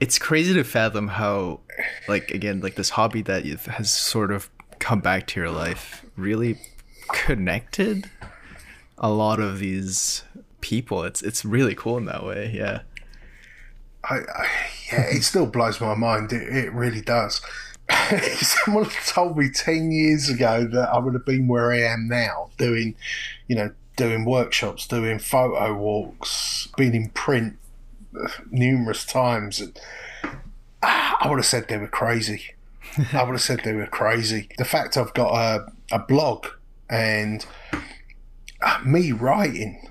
[0.00, 1.60] It's crazy to fathom how,
[2.06, 6.58] like again, like this hobby that has sort of come back to your life really
[7.12, 8.08] connected
[8.98, 10.22] a lot of these
[10.60, 11.04] people.
[11.04, 12.52] It's it's really cool in that way.
[12.54, 12.82] Yeah.
[14.04, 14.48] I, I
[14.92, 16.32] yeah, it still blows my mind.
[16.32, 17.40] It, it really does.
[18.36, 22.50] Someone told me ten years ago that I would have been where I am now,
[22.58, 22.94] doing,
[23.46, 27.58] you know, doing workshops, doing photo walks, been in print
[28.50, 29.78] numerous times, and
[30.82, 32.54] ah, I would have said they were crazy.
[33.12, 34.48] I would have said they were crazy.
[34.56, 36.46] The fact I've got a, a blog
[36.88, 37.44] and
[38.62, 39.84] uh, me writing.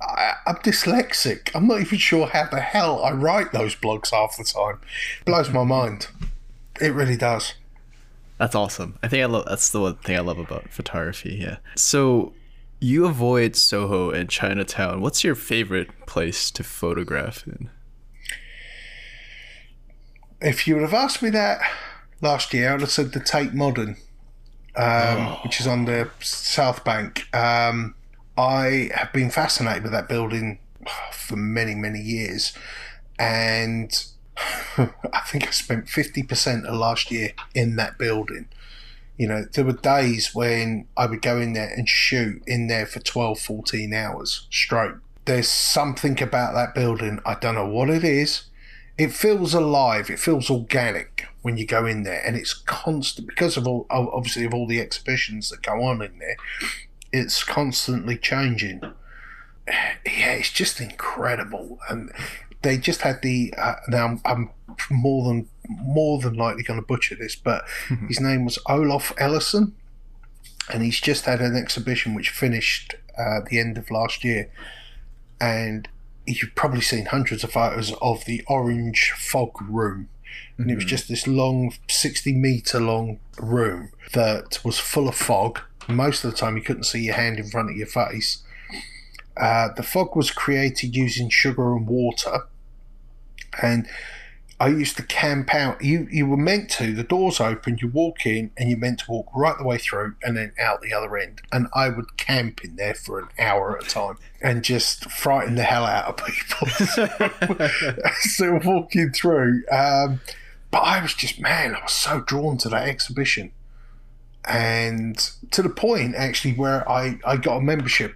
[0.00, 1.50] I, am dyslexic.
[1.56, 4.78] I'm not even sure how the hell I write those blogs half the time.
[5.20, 6.06] It blows my mind.
[6.80, 7.54] It really does.
[8.38, 8.96] That's awesome.
[9.02, 9.46] I think I love.
[9.48, 11.38] That's the one thing I love about photography.
[11.40, 11.56] Yeah.
[11.74, 12.32] So
[12.80, 15.00] you avoid Soho and Chinatown.
[15.00, 17.70] What's your favorite place to photograph in?
[20.40, 21.60] If you would have asked me that
[22.20, 23.96] last year, I would have said the Tate Modern,
[24.76, 25.40] um, oh.
[25.42, 27.26] which is on the South Bank.
[27.34, 27.94] Um,
[28.36, 30.60] I have been fascinated with that building
[31.12, 32.52] for many, many years.
[33.18, 33.92] And
[34.78, 38.48] I think I spent 50% of last year in that building.
[39.18, 42.86] You know, there were days when I would go in there and shoot in there
[42.86, 44.94] for 12, 14 hours straight.
[45.24, 48.44] There's something about that building, I don't know what it is.
[48.96, 53.56] It feels alive, it feels organic when you go in there, and it's constant because
[53.56, 56.36] of all, obviously, of all the exhibitions that go on in there
[57.12, 58.80] it's constantly changing.
[59.68, 61.78] Yeah, it's just incredible.
[61.88, 62.10] And
[62.62, 64.50] they just had the uh, now I'm, I'm
[64.90, 67.64] more than more than likely going to butcher this, but
[68.08, 69.74] his name was Olaf Ellison,
[70.72, 74.50] and he's just had an exhibition which finished uh, the end of last year,
[75.40, 75.88] and
[76.26, 80.08] you've probably seen hundreds of photos of the Orange Fog Room.
[80.56, 85.60] And it was just this long, 60 meter long room that was full of fog.
[85.88, 88.42] Most of the time, you couldn't see your hand in front of your face.
[89.36, 92.46] Uh, the fog was created using sugar and water.
[93.62, 93.88] And
[94.60, 95.82] I used to camp out.
[95.84, 96.92] You you were meant to.
[96.92, 97.78] The doors open.
[97.80, 100.82] You walk in, and you're meant to walk right the way through, and then out
[100.82, 101.42] the other end.
[101.52, 105.54] And I would camp in there for an hour at a time, and just frighten
[105.54, 107.68] the hell out of people.
[108.16, 109.62] Still walking through.
[109.70, 110.20] Um,
[110.72, 113.52] but I was just man, I was so drawn to that exhibition,
[114.44, 115.16] and
[115.52, 118.14] to the point actually where I I got a membership.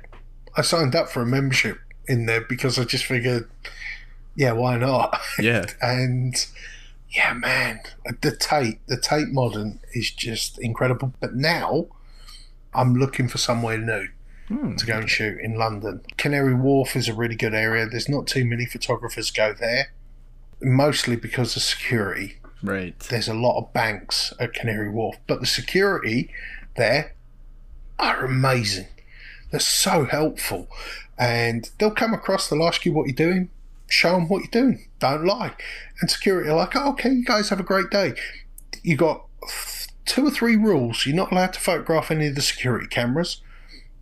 [0.56, 3.48] I signed up for a membership in there because I just figured
[4.34, 5.20] yeah, why not?
[5.38, 5.66] Yeah.
[5.80, 6.34] and
[7.10, 7.80] yeah, man,
[8.22, 11.12] the Tate, the Tate Modern is just incredible.
[11.20, 11.86] But now
[12.74, 14.08] I'm looking for somewhere new
[14.48, 14.74] Hmm.
[14.76, 16.00] to go and shoot in London.
[16.18, 17.86] Canary Wharf is a really good area.
[17.86, 19.92] There's not too many photographers go there,
[20.60, 22.38] mostly because of security.
[22.62, 22.98] Right.
[22.98, 26.30] There's a lot of banks at Canary Wharf, but the security
[26.76, 27.12] there
[27.98, 28.88] are amazing.
[29.50, 30.68] They're so helpful,
[31.18, 32.48] and they'll come across.
[32.48, 33.48] They'll ask you what you're doing
[33.92, 34.88] show them what you're doing.
[34.98, 35.52] Don't lie.
[36.00, 38.14] And security are like, oh, okay, you guys have a great day.
[38.82, 39.26] You got
[40.06, 41.06] two or three rules.
[41.06, 43.42] You're not allowed to photograph any of the security cameras.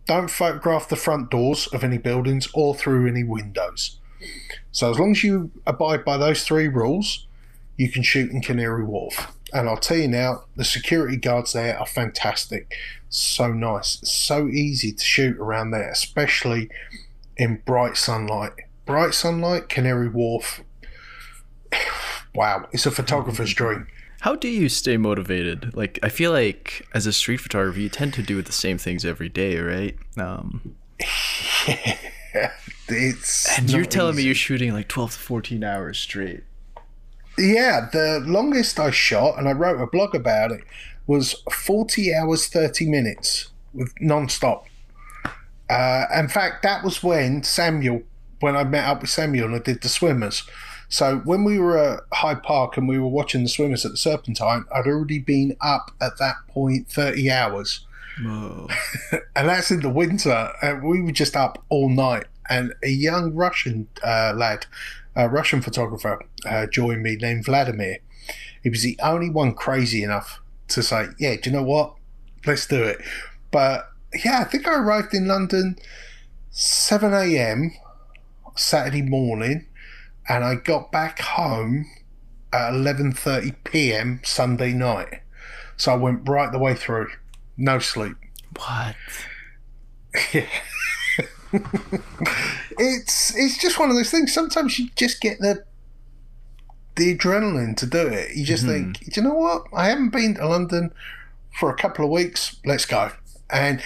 [0.07, 3.99] Don't photograph the front doors of any buildings or through any windows.
[4.71, 7.27] So as long as you abide by those three rules,
[7.77, 9.33] you can shoot in Canary Wharf.
[9.53, 12.73] And I'll tell you now, the security guards there are fantastic.
[13.09, 13.99] So nice.
[14.03, 16.69] So easy to shoot around there, especially
[17.35, 18.53] in bright sunlight
[18.91, 20.59] bright sunlight, Canary Wharf.
[22.35, 23.87] wow, it's a photographer's dream.
[24.19, 25.73] How do you stay motivated?
[25.73, 29.05] Like, I feel like as a street photographer, you tend to do the same things
[29.05, 29.97] every day, right?
[30.17, 30.75] Um,
[32.89, 36.43] it's and you're telling me you're shooting like 12 to 14 hours straight.
[37.37, 40.65] Yeah, the longest I shot, and I wrote a blog about it,
[41.07, 44.65] was 40 hours, 30 minutes with non-stop.
[45.69, 48.01] Uh, in fact, that was when Samuel,
[48.41, 50.43] when I met up with Samuel and I did the swimmers.
[50.89, 53.97] So when we were at Hyde Park and we were watching the swimmers at the
[53.97, 57.85] Serpentine, I'd already been up at that point 30 hours.
[59.35, 60.51] And that's in the winter.
[60.61, 62.25] And we were just up all night.
[62.49, 64.65] And a young Russian uh, lad,
[65.15, 67.99] a Russian photographer, uh, joined me named Vladimir.
[68.61, 71.95] He was the only one crazy enough to say, "Yeah, do you know what?
[72.45, 72.99] Let's do it."
[73.51, 73.89] But
[74.23, 75.77] yeah, I think I arrived in London
[76.51, 77.71] 7 a.m.
[78.55, 79.67] Saturday morning,
[80.27, 81.85] and I got back home
[82.53, 84.21] at 11:30 p.m.
[84.23, 85.21] Sunday night.
[85.77, 87.09] So I went right the way through,
[87.57, 88.15] no sleep.
[88.57, 88.95] What?
[90.33, 90.45] Yeah.
[92.79, 94.33] it's it's just one of those things.
[94.33, 95.63] Sometimes you just get the
[96.95, 98.35] the adrenaline to do it.
[98.35, 99.63] You just think, do you know what?
[99.73, 100.93] I haven't been to London
[101.59, 102.57] for a couple of weeks.
[102.65, 103.11] Let's go.
[103.49, 103.81] And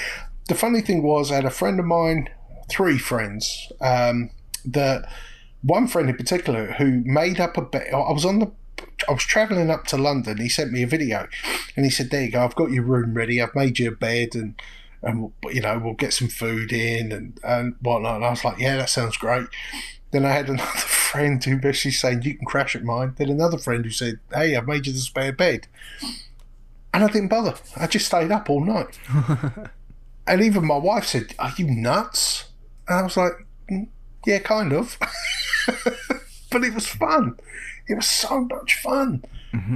[0.47, 2.29] the funny thing was, I had a friend of mine,
[2.69, 4.31] three friends, um,
[4.65, 5.09] that
[5.65, 7.91] one friend in particular who made up a bed.
[7.91, 8.51] I was on the.
[9.09, 10.37] I was travelling up to London.
[10.37, 11.27] He sent me a video,
[11.75, 12.43] and he said, "There you go.
[12.43, 13.41] I've got your room ready.
[13.41, 14.55] I've made you a bed, and
[15.01, 18.59] and you know we'll get some food in and and whatnot." And I was like,
[18.59, 19.47] "Yeah, that sounds great."
[20.11, 23.57] Then I had another friend who basically saying, "You can crash at mine." Then another
[23.57, 25.67] friend who said, "Hey, I've made you the spare bed,"
[26.93, 27.55] and I didn't bother.
[27.75, 28.99] I just stayed up all night.
[30.27, 32.45] and even my wife said, "Are you nuts?"
[32.87, 33.33] And I was like,
[33.71, 33.87] "Mm,
[34.25, 34.97] "Yeah, kind of."
[36.51, 37.37] but it was fun.
[37.87, 39.23] It was so much fun.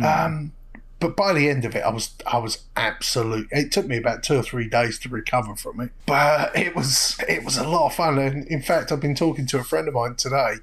[0.03, 0.51] Um,
[0.99, 3.47] but by the end of it, I was I was absolute.
[3.51, 7.17] It took me about two or three days to recover from it, but it was
[7.27, 8.19] it was a lot of fun.
[8.19, 10.55] And in fact, I've been talking to a friend of mine today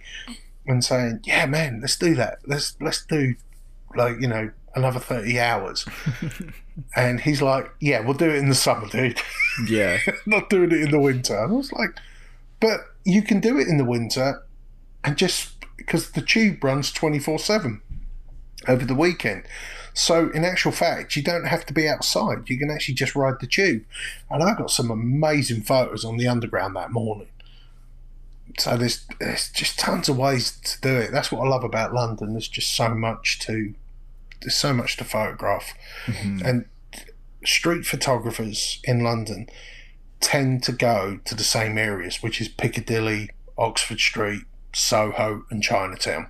[0.67, 2.41] and saying, "Yeah, man, let's do that.
[2.47, 3.35] Let's let's do
[3.95, 5.87] like you know another thirty hours."
[6.97, 9.19] and he's like, "Yeah, we'll do it in the summer, dude.
[9.67, 9.99] Yeah.
[10.27, 11.99] Not doing it in the winter." And I was like,
[12.61, 14.43] "But you can do it in the winter,
[15.05, 17.81] and just because the tube runs twenty four seven
[18.69, 19.45] over the weekend."
[19.95, 22.51] So, in actual fact, you don't have to be outside.
[22.51, 23.85] You can actually just ride the tube.
[24.29, 27.29] And I got some amazing photos on the underground that morning.
[28.59, 31.13] So there's there's just tons of ways to do it.
[31.13, 32.33] That's what I love about London.
[32.33, 33.75] There's just so much to
[34.43, 35.73] there's so much to photograph,
[36.05, 36.45] mm-hmm.
[36.45, 36.67] and
[37.45, 39.49] street photographers in London
[40.21, 44.43] tend to go to the same areas, which is Piccadilly, Oxford Street,
[44.75, 46.29] Soho, and Chinatown.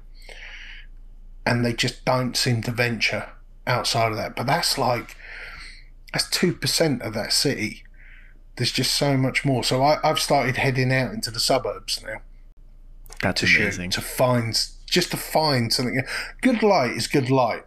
[1.45, 3.31] And they just don't seem to venture
[3.67, 4.35] outside of that.
[4.37, 5.17] But that's like,
[6.13, 7.85] that's 2% of that city.
[8.57, 9.63] There's just so much more.
[9.63, 12.21] So I, I've started heading out into the suburbs now
[13.23, 13.91] That's to amazing.
[13.91, 16.03] shoot, to find, just to find something.
[16.43, 17.65] Good light is good light.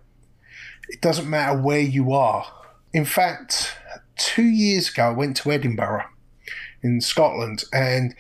[0.90, 2.48] It doesn't matter where you are.
[2.92, 3.76] In fact,
[4.20, 6.06] two years ago, I went to Edinburgh
[6.84, 8.14] in Scotland, and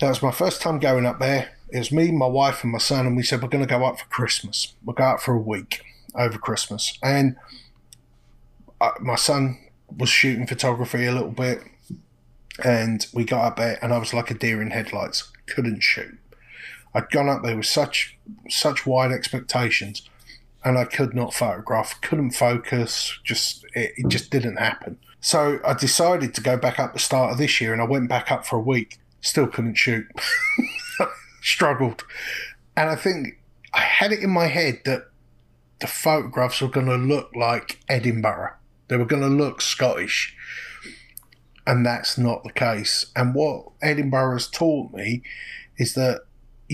[0.00, 1.50] that was my first time going up there.
[1.68, 3.84] It was me, my wife, and my son, and we said we're going to go
[3.84, 4.74] up for Christmas.
[4.84, 5.82] We'll go out for a week
[6.14, 7.36] over Christmas, and
[8.80, 9.58] uh, my son
[9.96, 11.60] was shooting photography a little bit,
[12.64, 15.32] and we got up there, and I was like a deer in headlights.
[15.46, 16.18] Couldn't shoot.
[16.94, 18.16] I'd gone up there with such
[18.48, 20.08] such wide expectations,
[20.64, 22.00] and I could not photograph.
[22.00, 23.18] Couldn't focus.
[23.22, 24.98] Just it, it just didn't happen.
[25.20, 28.08] So I decided to go back up the start of this year, and I went
[28.08, 28.98] back up for a week.
[29.20, 30.06] Still couldn't shoot.
[31.42, 32.04] Struggled,
[32.76, 33.38] and I think
[33.72, 35.10] I had it in my head that
[35.80, 38.54] the photographs were going to look like Edinburgh.
[38.88, 40.34] They were going to look Scottish,
[41.66, 43.06] and that's not the case.
[43.14, 45.22] And what Edinburgh has taught me
[45.76, 46.22] is that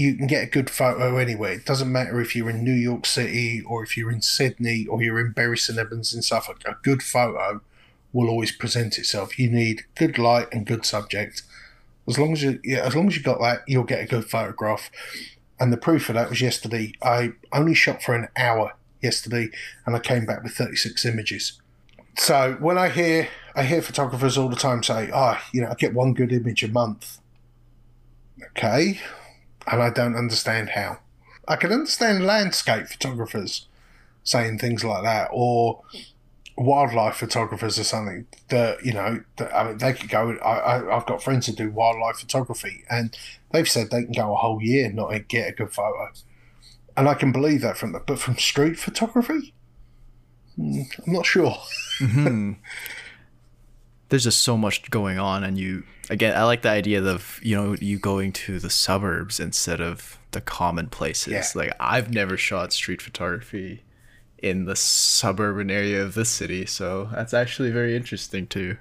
[0.00, 1.52] you can get a good photo anywhere.
[1.52, 5.02] It doesn't matter if you're in New York City or if you're in Sydney or
[5.02, 6.62] you're in Bury St Edmunds in Suffolk.
[6.66, 7.60] A good photo
[8.12, 9.38] will always present itself.
[9.38, 11.42] You need good light and good subject.
[12.08, 14.24] As long as you, yeah, as long as you got that, you'll get a good
[14.24, 14.90] photograph.
[15.60, 16.92] And the proof of that was yesterday.
[17.02, 18.72] I only shot for an hour
[19.02, 19.50] yesterday,
[19.84, 21.60] and I came back with 36 images.
[22.16, 25.74] So when I hear I hear photographers all the time say, "Ah, you know, I
[25.74, 27.18] get one good image a month."
[28.56, 29.00] Okay,
[29.66, 30.98] and I don't understand how.
[31.48, 33.66] I can understand landscape photographers
[34.22, 35.82] saying things like that, or
[36.56, 40.96] wildlife photographers or something that you know that, I mean they could go I, I,
[40.96, 43.16] I've got friends who do wildlife photography and
[43.50, 46.10] they've said they can go a whole year not get a good photo.
[46.98, 49.54] And I can believe that from them but from street photography?
[50.56, 51.56] Hmm, I'm not sure.
[51.98, 52.52] Hmm
[54.10, 56.36] There's just so much going on, and you again.
[56.36, 60.40] I like the idea of you know you going to the suburbs instead of the
[60.40, 61.32] common places.
[61.32, 61.44] Yeah.
[61.54, 63.82] Like I've never shot street photography
[64.38, 68.76] in the suburban area of the city, so that's actually very interesting to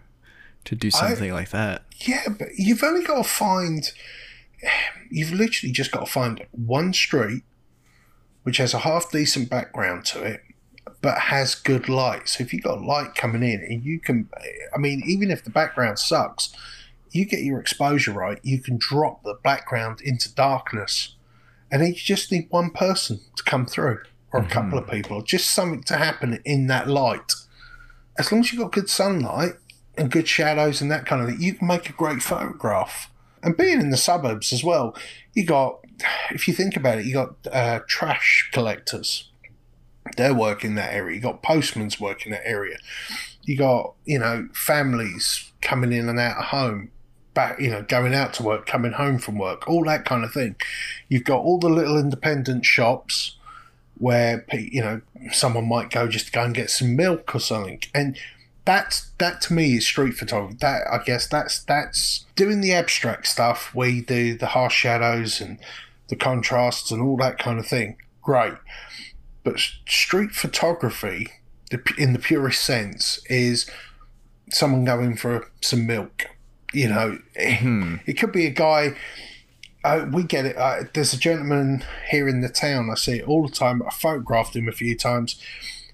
[0.66, 1.84] to do something like that.
[2.02, 3.92] yeah but you've only got to find
[5.10, 7.44] you've literally just got to find one street
[8.44, 10.44] which has a half decent background to it
[11.02, 12.28] but has good light.
[12.28, 14.30] So if you've got light coming in and you can,
[14.74, 16.54] I mean, even if the background sucks,
[17.12, 21.16] you get your exposure right, you can drop the background into darkness.
[21.72, 23.99] And then you just need one person to come through,
[24.34, 27.34] or a couple of people, just something to happen in that light.
[28.18, 29.53] As long as you've got good sunlight
[29.97, 33.12] and good shadows and that kind of thing, you can make a great photograph.
[33.43, 34.95] And being in the suburbs as well,
[35.34, 35.80] you got,
[36.32, 39.30] if you think about it, you got uh, trash collectors
[40.18, 41.16] they're working that area.
[41.16, 42.78] You got postmen's working that area.
[43.43, 46.91] You got you know families coming in and out of home,
[47.34, 50.34] back you know going out to work, coming home from work, all that kind of
[50.34, 50.56] thing.
[51.08, 53.36] You've got all the little independent shops
[53.98, 55.02] where you know
[55.32, 58.18] someone might go just to go and get some milk or something, and
[58.66, 60.58] that's that to me is street photography.
[60.62, 65.42] That I guess that's that's doing the abstract stuff where you do the harsh shadows
[65.42, 65.60] and
[66.08, 67.98] the contrasts and all that kind of thing.
[68.22, 68.56] Great
[69.44, 71.28] but street photography
[71.98, 73.70] in the purest sense is
[74.52, 76.26] someone going for some milk
[76.74, 78.96] you know it could be a guy
[79.84, 83.28] uh, we get it uh, there's a gentleman here in the town i see it
[83.28, 85.42] all the time i photographed him a few times.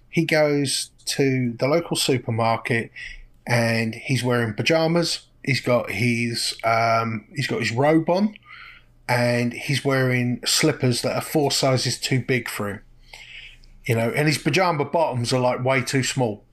[0.10, 2.90] He goes to the local supermarket
[3.46, 8.36] and he's wearing pajamas he's got his um, he's got his robe on
[9.08, 12.82] and he's wearing slippers that are four sizes too big for him.
[13.86, 16.44] You know, and his pajama bottoms are like way too small.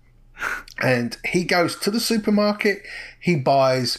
[0.81, 2.83] And he goes to the supermarket,
[3.21, 3.99] he buys,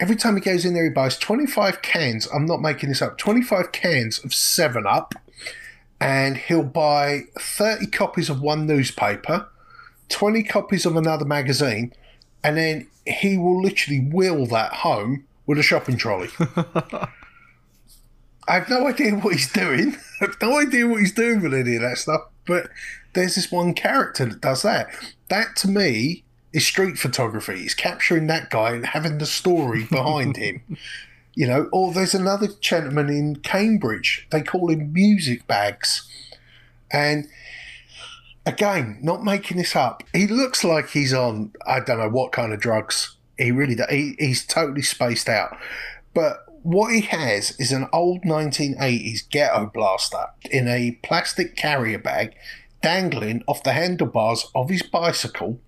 [0.00, 2.26] every time he goes in there, he buys 25 cans.
[2.32, 5.14] I'm not making this up, 25 cans of 7 Up.
[6.00, 9.48] And he'll buy 30 copies of one newspaper,
[10.08, 11.92] 20 copies of another magazine,
[12.42, 16.30] and then he will literally wheel that home with a shopping trolley.
[18.48, 19.96] I have no idea what he's doing.
[20.20, 22.22] I have no idea what he's doing with any of that stuff.
[22.46, 22.68] But
[23.14, 24.88] there's this one character that does that.
[25.28, 27.60] That to me is street photography.
[27.60, 30.62] It's capturing that guy and having the story behind him.
[31.34, 34.26] You know, or there's another gentleman in Cambridge.
[34.30, 36.06] They call him music bags.
[36.90, 37.26] And
[38.44, 40.02] again, not making this up.
[40.12, 43.16] He looks like he's on I don't know what kind of drugs.
[43.38, 43.90] He really does.
[43.90, 45.56] He, he's totally spaced out.
[46.12, 52.34] But What he has is an old 1980s ghetto blaster in a plastic carrier bag
[52.82, 55.60] dangling off the handlebars of his bicycle.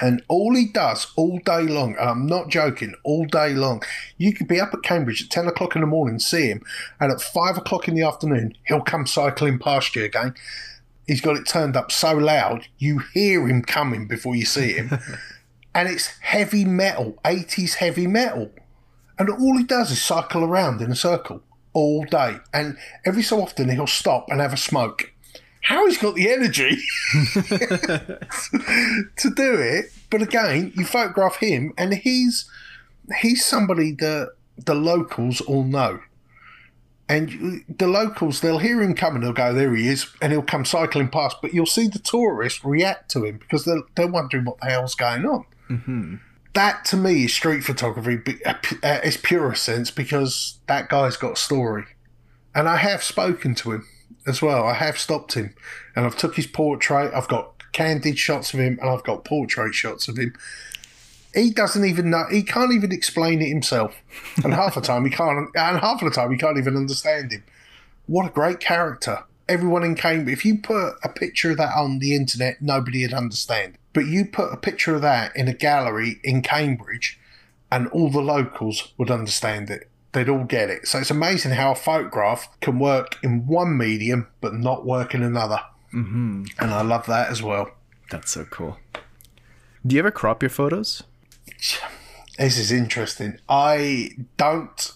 [0.00, 3.82] And all he does all day long, I'm not joking, all day long,
[4.18, 6.62] you could be up at Cambridge at 10 o'clock in the morning, see him,
[7.00, 10.34] and at 5 o'clock in the afternoon, he'll come cycling past you again.
[11.08, 14.96] He's got it turned up so loud, you hear him coming before you see him.
[15.74, 18.52] and it's heavy metal, 80s heavy metal.
[19.18, 22.36] And all he does is cycle around in a circle all day.
[22.54, 25.12] And every so often he'll stop and have a smoke.
[25.62, 26.78] How he's got the energy
[29.16, 29.92] to do it.
[30.10, 32.50] But again, you photograph him and he's
[33.20, 36.00] he's somebody that the locals all know.
[37.08, 40.64] And the locals, they'll hear him coming, they'll go, there he is, and he'll come
[40.64, 41.38] cycling past.
[41.42, 44.94] But you'll see the tourists react to him because they're, they're wondering what the hell's
[44.94, 45.44] going on.
[45.68, 46.14] Mm-hmm.
[46.52, 48.54] That to me is street photography uh,
[48.84, 51.84] uh, its purest sense because that guy's got a story.
[52.54, 53.88] And I have spoken to him
[54.26, 54.64] as well.
[54.64, 55.54] I have stopped him
[55.94, 57.12] and I've took his portrait.
[57.14, 60.34] I've got candid shots of him and I've got portrait shots of him.
[61.34, 62.24] He doesn't even know.
[62.30, 63.94] He can't even explain it himself,
[64.42, 65.48] and half the time he can't.
[65.54, 67.44] And half of the time he can't even understand him.
[68.06, 69.22] What a great character!
[69.48, 70.38] Everyone in Cambridge.
[70.38, 73.78] If you put a picture of that on the internet, nobody would understand.
[73.92, 77.18] But you put a picture of that in a gallery in Cambridge,
[77.70, 79.89] and all the locals would understand it.
[80.12, 80.88] They'd all get it.
[80.88, 85.22] So it's amazing how a photograph can work in one medium but not work in
[85.22, 85.60] another.
[85.94, 86.44] Mm-hmm.
[86.58, 87.70] And I love that as well.
[88.10, 88.78] That's so cool.
[89.86, 91.02] Do you ever crop your photos?
[92.38, 93.38] This is interesting.
[93.48, 94.92] I don't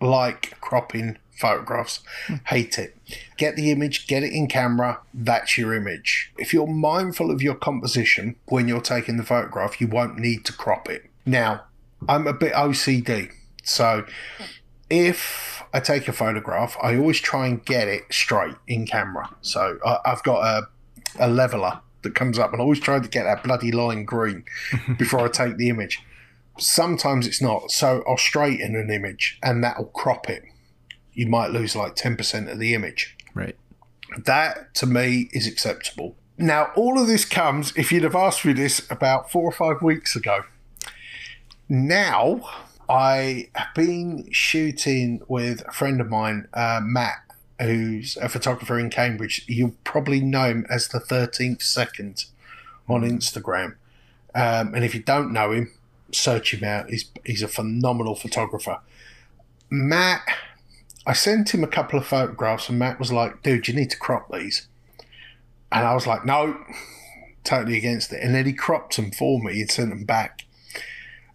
[0.00, 2.00] like cropping photographs.
[2.46, 2.96] Hate it.
[3.36, 6.32] Get the image, get it in camera, that's your image.
[6.38, 10.52] If you're mindful of your composition when you're taking the photograph, you won't need to
[10.52, 11.10] crop it.
[11.26, 11.62] Now,
[12.08, 13.32] I'm a bit OCD.
[13.62, 14.04] So
[14.90, 19.34] if I take a photograph, I always try and get it straight in camera.
[19.40, 20.68] So I, have got a,
[21.18, 24.44] a leveler that comes up and I always try to get that bloody line green
[24.98, 26.02] before I take the image.
[26.58, 27.70] Sometimes it's not.
[27.70, 30.42] So I'll straighten an image and that'll crop it.
[31.14, 33.16] You might lose like 10% of the image.
[33.34, 33.56] Right.
[34.24, 36.16] That to me is acceptable.
[36.36, 39.80] Now, all of this comes if you'd have asked me this about four or five
[39.80, 40.42] weeks ago.
[41.68, 42.50] Now,
[42.92, 47.22] I have been shooting with a friend of mine, uh, Matt,
[47.58, 49.46] who's a photographer in Cambridge.
[49.48, 52.26] You'll probably know him as the 13th Second
[52.86, 53.76] on Instagram.
[54.34, 55.72] Um, and if you don't know him,
[56.10, 56.90] search him out.
[56.90, 58.80] He's, he's a phenomenal photographer.
[59.70, 60.28] Matt,
[61.06, 63.98] I sent him a couple of photographs, and Matt was like, dude, you need to
[63.98, 64.66] crop these.
[65.70, 66.62] And I was like, no,
[67.42, 68.22] totally against it.
[68.22, 70.44] And then he cropped them for me and sent them back.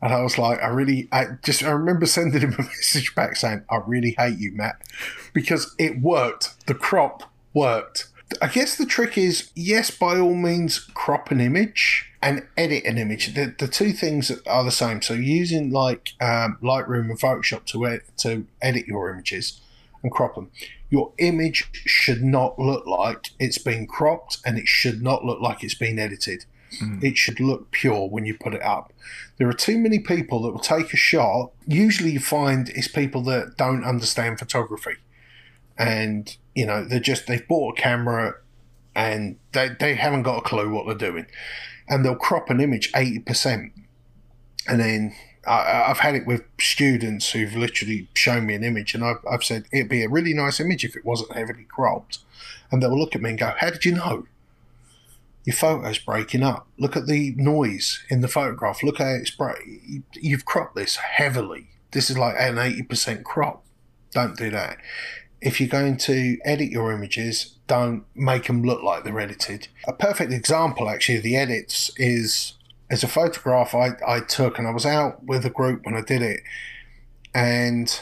[0.02, 3.36] And I was like, I really, I just, I remember sending him a message back
[3.36, 4.82] saying, I really hate you, Matt,
[5.34, 6.66] because it worked.
[6.68, 7.24] The crop
[7.54, 8.08] worked.
[8.42, 12.98] I guess the trick is, yes, by all means, crop an image and edit an
[12.98, 13.34] image.
[13.34, 15.02] The, the two things are the same.
[15.02, 19.62] So using like um, Lightroom and Photoshop to ed- to edit your images
[20.04, 20.52] and crop them.
[20.90, 25.64] Your image should not look like it's been cropped, and it should not look like
[25.64, 26.46] it's been edited.
[26.82, 27.04] Mm.
[27.04, 28.94] It should look pure when you put it up.
[29.38, 31.52] There are too many people that will take a shot.
[31.66, 34.96] Usually, you find it's people that don't understand photography,
[35.78, 38.36] and you know they're just they've bought a camera
[38.96, 41.28] and they they haven't got a clue what they're doing,
[41.88, 43.72] and they'll crop an image eighty percent,
[44.68, 45.16] and then
[45.48, 49.44] I, have had it with students who've literally shown me an image, and I've, I've
[49.44, 52.20] said it'd be a really nice image if it wasn't heavily cropped,
[52.72, 54.26] and they'll look at me and go, "How did you know?"
[55.48, 56.68] Your photo's breaking up.
[56.78, 58.84] Look at the noise in the photograph.
[58.84, 59.58] Look how it's break.
[60.14, 61.70] You've cropped this heavily.
[61.92, 63.64] This is like an 80% crop.
[64.12, 64.76] Don't do that.
[65.40, 69.70] If you're going to edit your images, don't make them look like they're edited.
[69.88, 72.56] A perfect example, actually, of the edits is
[72.92, 76.02] is a photograph I, I took, and I was out with a group when I
[76.02, 76.42] did it,
[77.34, 77.98] and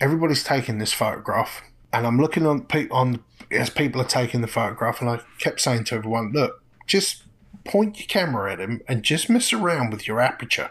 [0.00, 1.62] everybody's taking this photograph,
[1.92, 5.84] and I'm looking on on as people are taking the photograph, and I kept saying
[5.84, 7.22] to everyone, "Look, just
[7.64, 10.70] point your camera at him and just mess around with your aperture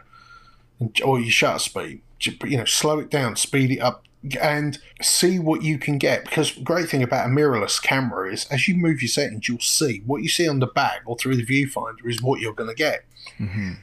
[1.04, 2.02] or your shutter speed.
[2.44, 4.04] You know, slow it down, speed it up,
[4.42, 6.26] and see what you can get.
[6.26, 10.02] Because great thing about a mirrorless camera is, as you move your settings, you'll see
[10.06, 12.76] what you see on the back or through the viewfinder is what you're going to
[12.76, 13.06] get.
[13.40, 13.74] Mm-hmm.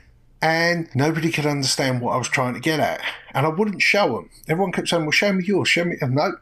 [0.40, 3.00] And nobody could understand what I was trying to get at,
[3.32, 4.30] and I wouldn't show them.
[4.48, 6.32] Everyone kept saying, "Well, show me yours, show me." And no,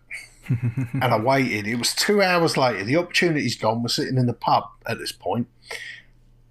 [0.50, 1.66] and I waited.
[1.66, 2.84] It was two hours later.
[2.84, 3.82] The opportunity's gone.
[3.82, 5.48] We're sitting in the pub at this point,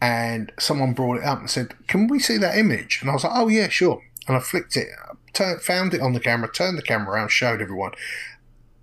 [0.02, 3.24] and someone brought it up and said, "Can we see that image?" And I was
[3.24, 4.90] like, "Oh yeah, sure." And I flicked it
[5.34, 7.92] tur found it on the camera, turned the camera around, showed everyone,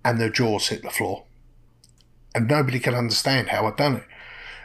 [0.03, 1.25] and their jaws hit the floor.
[2.33, 4.03] And nobody could understand how I'd done it.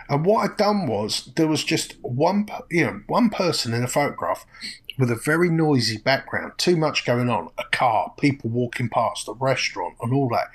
[0.09, 3.89] And what I'd done was there was just one, you know, one person in a
[3.89, 4.45] photograph
[4.99, 9.33] with a very noisy background, too much going on, a car, people walking past, a
[9.33, 10.49] restaurant, and all that.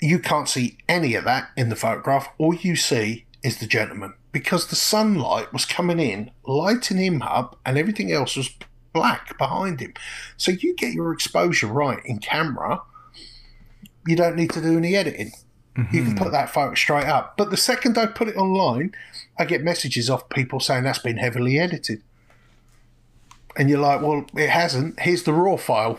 [0.00, 2.28] You can't see any of that in the photograph.
[2.38, 7.58] All you see is the gentleman because the sunlight was coming in, lighting him up,
[7.64, 8.50] and everything else was
[8.92, 9.94] black behind him.
[10.36, 12.82] So you get your exposure right in camera.
[14.06, 15.32] You don't need to do any editing.
[15.76, 15.96] Mm-hmm.
[15.96, 17.36] You can put that photo straight up.
[17.36, 18.94] But the second I put it online,
[19.38, 22.02] I get messages off people saying that's been heavily edited.
[23.58, 25.00] And you're like, well, it hasn't.
[25.00, 25.98] Here's the raw file.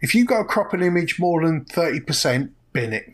[0.00, 3.12] If you go crop an image more than 30%, bin it.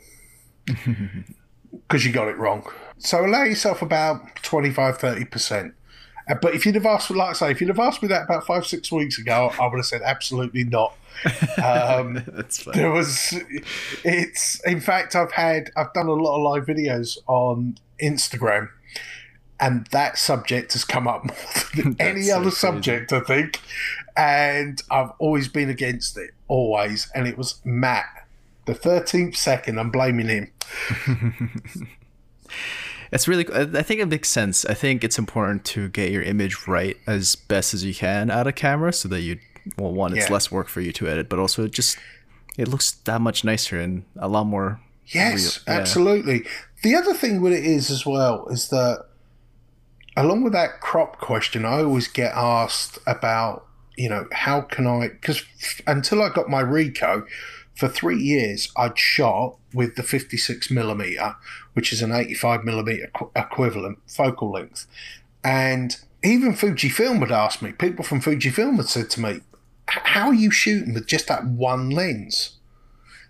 [1.72, 2.64] Because you got it wrong.
[2.98, 5.72] So allow yourself about 25, 30%.
[6.28, 8.24] Uh, but if you'd have asked, like I say, if you'd have asked me that
[8.24, 10.94] about five, six weeks ago, I would have said absolutely not.
[11.62, 12.78] Um, That's funny.
[12.78, 13.34] There was,
[14.04, 18.68] it's in fact, I've had, I've done a lot of live videos on Instagram,
[19.60, 21.36] and that subject has come up more
[21.74, 22.56] than any so other crazy.
[22.56, 23.60] subject, I think.
[24.16, 27.10] And I've always been against it, always.
[27.14, 28.26] And it was Matt,
[28.66, 30.52] the 13th second, I'm blaming him.
[33.12, 33.46] It's really.
[33.46, 34.64] Uh, I think it makes sense.
[34.64, 38.46] I think it's important to get your image right as best as you can out
[38.46, 39.38] of camera, so that you,
[39.76, 40.32] well, one, it's yeah.
[40.32, 41.98] less work for you to edit, but also it just
[42.56, 44.80] it looks that much nicer and a lot more.
[45.06, 45.76] Yes, real.
[45.76, 46.42] absolutely.
[46.44, 46.50] Yeah.
[46.82, 49.06] The other thing with it is as well is that,
[50.20, 53.66] along with that crop question, I always get asked about,
[53.96, 55.08] you know, how can I?
[55.08, 55.42] Because
[55.86, 57.26] until I got my Ricoh
[57.74, 61.36] for three years, I'd shot with the 56 millimeter,
[61.74, 64.86] which is an 85 millimeter equivalent focal length.
[65.44, 69.40] And even Fujifilm would ask me, people from Fujifilm had said to me,
[69.86, 72.58] How are you shooting with just that one lens?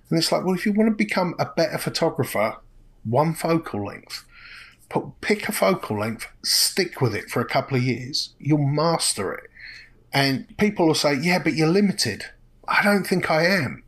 [0.09, 2.57] And it's like, well, if you want to become a better photographer,
[3.05, 4.25] one focal length.
[4.91, 9.33] Put, pick a focal length, stick with it for a couple of years, you'll master
[9.33, 9.49] it.
[10.13, 12.25] And people will say, Yeah, but you're limited.
[12.69, 13.85] I don't think I am.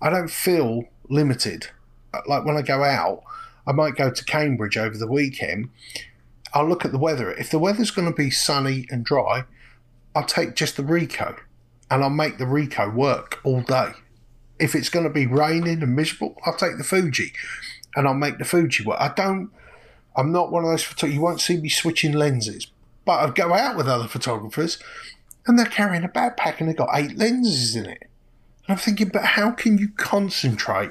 [0.00, 1.68] I don't feel limited.
[2.14, 3.22] Uh, like when I go out,
[3.66, 5.70] I might go to Cambridge over the weekend.
[6.54, 7.32] I'll look at the weather.
[7.32, 9.44] If the weather's going to be sunny and dry,
[10.14, 11.38] I'll take just the Ricoh
[11.90, 13.92] and I'll make the Ricoh work all day.
[14.58, 17.32] If it's going to be raining and miserable, I'll take the Fuji
[17.94, 19.00] and I'll make the Fuji work.
[19.00, 19.50] I don't,
[20.16, 22.68] I'm not one of those photographers, you won't see me switching lenses,
[23.04, 24.78] but I go out with other photographers
[25.46, 28.02] and they're carrying a backpack and they've got eight lenses in it.
[28.66, 30.90] And I'm thinking, but how can you concentrate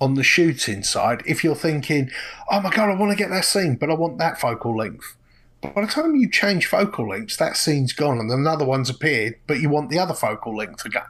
[0.00, 2.10] on the shooting side if you're thinking,
[2.50, 5.16] oh my God, I want to get that scene, but I want that focal length?
[5.60, 9.36] But by the time you change focal lengths, that scene's gone and another one's appeared,
[9.46, 11.02] but you want the other focal length again.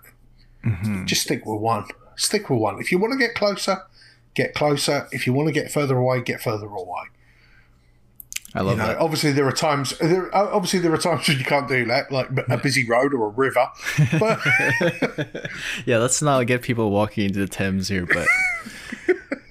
[0.65, 1.05] Mm-hmm.
[1.07, 1.87] Just stick with one.
[2.17, 2.81] Stick with one.
[2.81, 3.83] If you want to get closer,
[4.35, 5.09] get closer.
[5.13, 7.05] If you want to get further away, get further away.
[8.55, 8.99] I love you know, that.
[8.99, 9.99] Obviously, there are times.
[9.99, 13.13] There, uh, obviously, there are times when you can't do that, like a busy road
[13.13, 13.67] or a river.
[14.19, 14.41] But
[15.87, 18.07] yeah, let's not get people walking into the Thames here.
[18.07, 18.29] But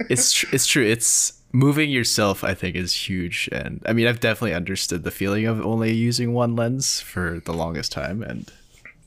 [0.10, 0.86] it's tr- it's true.
[0.86, 2.45] It's moving yourself.
[2.45, 6.34] I think is huge, and I mean, I've definitely understood the feeling of only using
[6.34, 8.24] one lens for the longest time.
[8.24, 8.49] And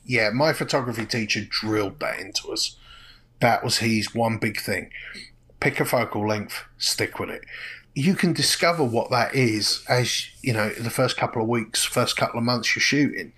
[0.05, 2.75] yeah, my photography teacher drilled that into us.
[3.39, 4.91] That was his one big thing:
[5.59, 7.43] pick a focal length, stick with it
[7.97, 12.15] you can discover what that is as you know the first couple of weeks, first
[12.15, 13.33] couple of months you're shooting.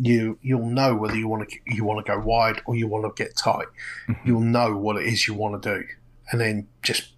[0.00, 3.04] You you'll know whether you want to you want to go wide or you want
[3.04, 3.68] to get tight.
[4.08, 4.26] Mm-hmm.
[4.28, 5.86] You'll know what it is you want to do,
[6.32, 7.12] and then just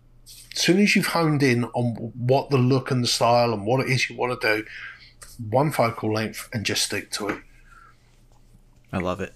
[0.54, 3.80] as soon as you've honed in on what the look and the style and what
[3.80, 4.66] it is you want to do,
[5.48, 7.38] one focal length and just stick to it.
[8.92, 9.32] I love it.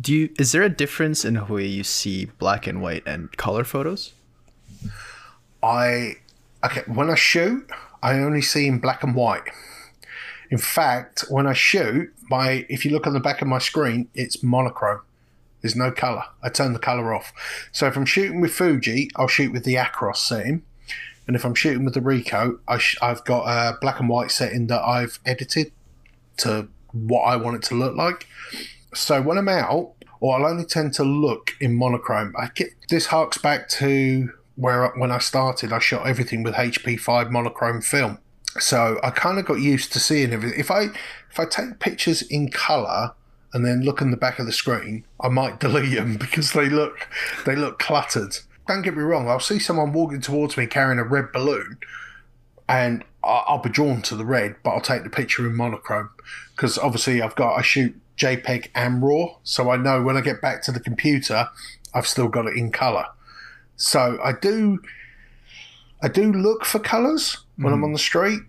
[0.00, 3.36] Do you is there a difference in the way you see black and white and
[3.36, 4.12] color photos?
[5.60, 6.18] I
[6.64, 7.68] okay, when I shoot,
[8.02, 9.44] I only see in black and white.
[10.50, 14.08] In fact, when I shoot, my if you look on the back of my screen,
[14.14, 15.00] it's monochrome.
[15.60, 16.22] There's no color.
[16.42, 17.32] I turn the color off.
[17.72, 20.62] So if I'm shooting with Fuji, I'll shoot with the Acros setting,
[21.26, 24.68] and if I'm shooting with the Ricoh, I have got a black and white setting
[24.68, 25.72] that I've edited
[26.38, 28.26] to what I want it to look like.
[28.94, 32.34] So when I'm out, or I'll only tend to look in monochrome.
[32.36, 37.30] I get this harks back to where when I started, I shot everything with HP5
[37.30, 38.18] monochrome film.
[38.58, 40.58] So I kind of got used to seeing everything.
[40.58, 40.88] If I
[41.30, 43.12] if I take pictures in color
[43.52, 46.68] and then look in the back of the screen, I might delete them because they
[46.68, 47.08] look
[47.46, 48.36] they look cluttered.
[48.66, 49.28] Don't get me wrong.
[49.28, 51.78] I'll see someone walking towards me carrying a red balloon,
[52.68, 56.10] and I'll be drawn to the red, but I'll take the picture in monochrome
[56.54, 60.40] because obviously I've got I shoot JPEG and RAW, so I know when I get
[60.40, 61.48] back to the computer,
[61.94, 63.06] I've still got it in color.
[63.78, 64.80] So I do,
[66.02, 67.84] I do look for colors when I'm mm.
[67.84, 68.40] on the street,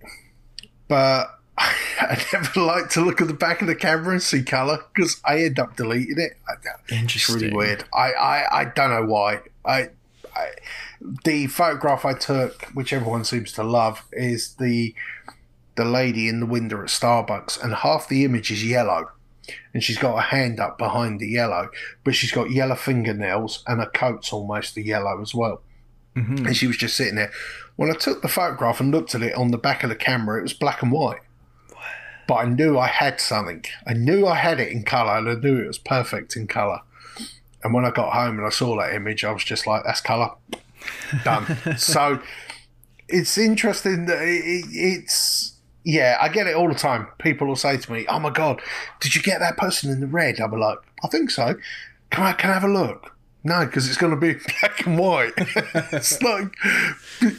[0.87, 4.83] but I never like to look at the back of the camera and see color
[4.93, 6.37] because I end up deleting it.
[6.83, 7.35] It's Interesting.
[7.35, 7.85] really weird.
[7.93, 9.41] I, I, I don't know why.
[9.63, 9.89] I,
[10.35, 10.49] I
[11.23, 14.93] the photograph I took, which everyone seems to love, is the
[15.75, 19.11] the lady in the window at Starbucks, and half the image is yellow,
[19.73, 21.69] and she's got a hand up behind the yellow,
[22.03, 25.61] but she's got yellow fingernails, and her coat's almost the yellow as well.
[26.15, 26.45] Mhm.
[26.47, 27.31] And she was just sitting there.
[27.75, 30.39] When I took the photograph and looked at it on the back of the camera,
[30.39, 31.21] it was black and white.
[32.27, 33.63] But I knew I had something.
[33.87, 36.81] I knew I had it in colour, and I knew it was perfect in colour.
[37.63, 40.01] And when I got home and I saw that image, I was just like, "That's
[40.01, 40.31] colour,
[41.23, 42.21] done." so
[43.07, 45.53] it's interesting that it, it, it's
[45.89, 47.07] yeah, I get it all the time.
[47.17, 48.61] People will say to me, "Oh my god,
[48.99, 51.55] did you get that person in the red?" I'll be like, "I think so."
[52.11, 53.15] Can I can I have a look?
[53.43, 55.33] No, because it's going to be black and white.
[55.37, 56.55] it's like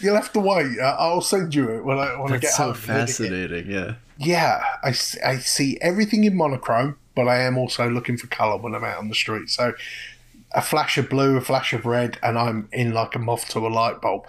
[0.01, 0.79] you'll have to wait.
[0.81, 2.75] I'll send you it when I when I get That's so home.
[2.75, 3.71] fascinating.
[3.71, 3.95] Yeah.
[4.19, 4.89] Yeah, I,
[5.25, 8.99] I see everything in monochrome, but I am also looking for colour when I'm out
[8.99, 9.49] on the street.
[9.49, 9.73] So
[10.53, 13.67] a flash of blue, a flash of red, and I'm in like a moth to
[13.67, 14.27] a light bulb.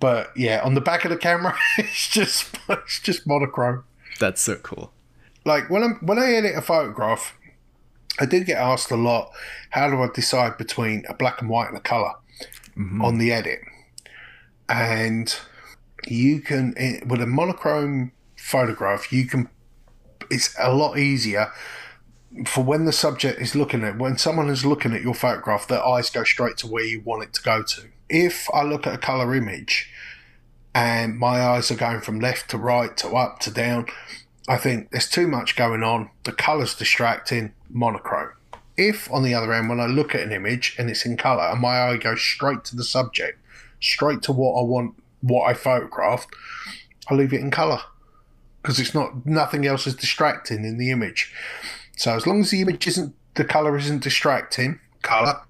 [0.00, 3.84] But yeah, on the back of the camera, it's just it's just monochrome.
[4.18, 4.92] That's so cool.
[5.44, 7.36] Like when I'm when I edit a photograph,
[8.20, 9.32] I do get asked a lot,
[9.70, 12.14] how do I decide between a black and white and a colour
[12.76, 13.02] mm-hmm.
[13.02, 13.60] on the edit?
[14.68, 15.34] And
[16.06, 16.74] you can
[17.06, 19.48] with a monochrome photograph, you can.
[20.30, 21.50] It's a lot easier
[22.46, 25.84] for when the subject is looking at when someone is looking at your photograph, their
[25.84, 27.82] eyes go straight to where you want it to go to.
[28.08, 29.90] If I look at a color image
[30.74, 33.86] and my eyes are going from left to right to up to down,
[34.48, 36.10] I think there's too much going on.
[36.24, 37.52] The color's distracting.
[37.70, 38.32] Monochrome.
[38.76, 41.42] If, on the other hand, when I look at an image and it's in color
[41.42, 43.38] and my eye goes straight to the subject,
[43.80, 46.28] straight to what I want, what I photographed,
[47.10, 47.80] I leave it in color
[48.62, 51.34] because it's not nothing else is distracting in the image.
[51.96, 55.40] So as long as the image isn't the color isn't distracting, color,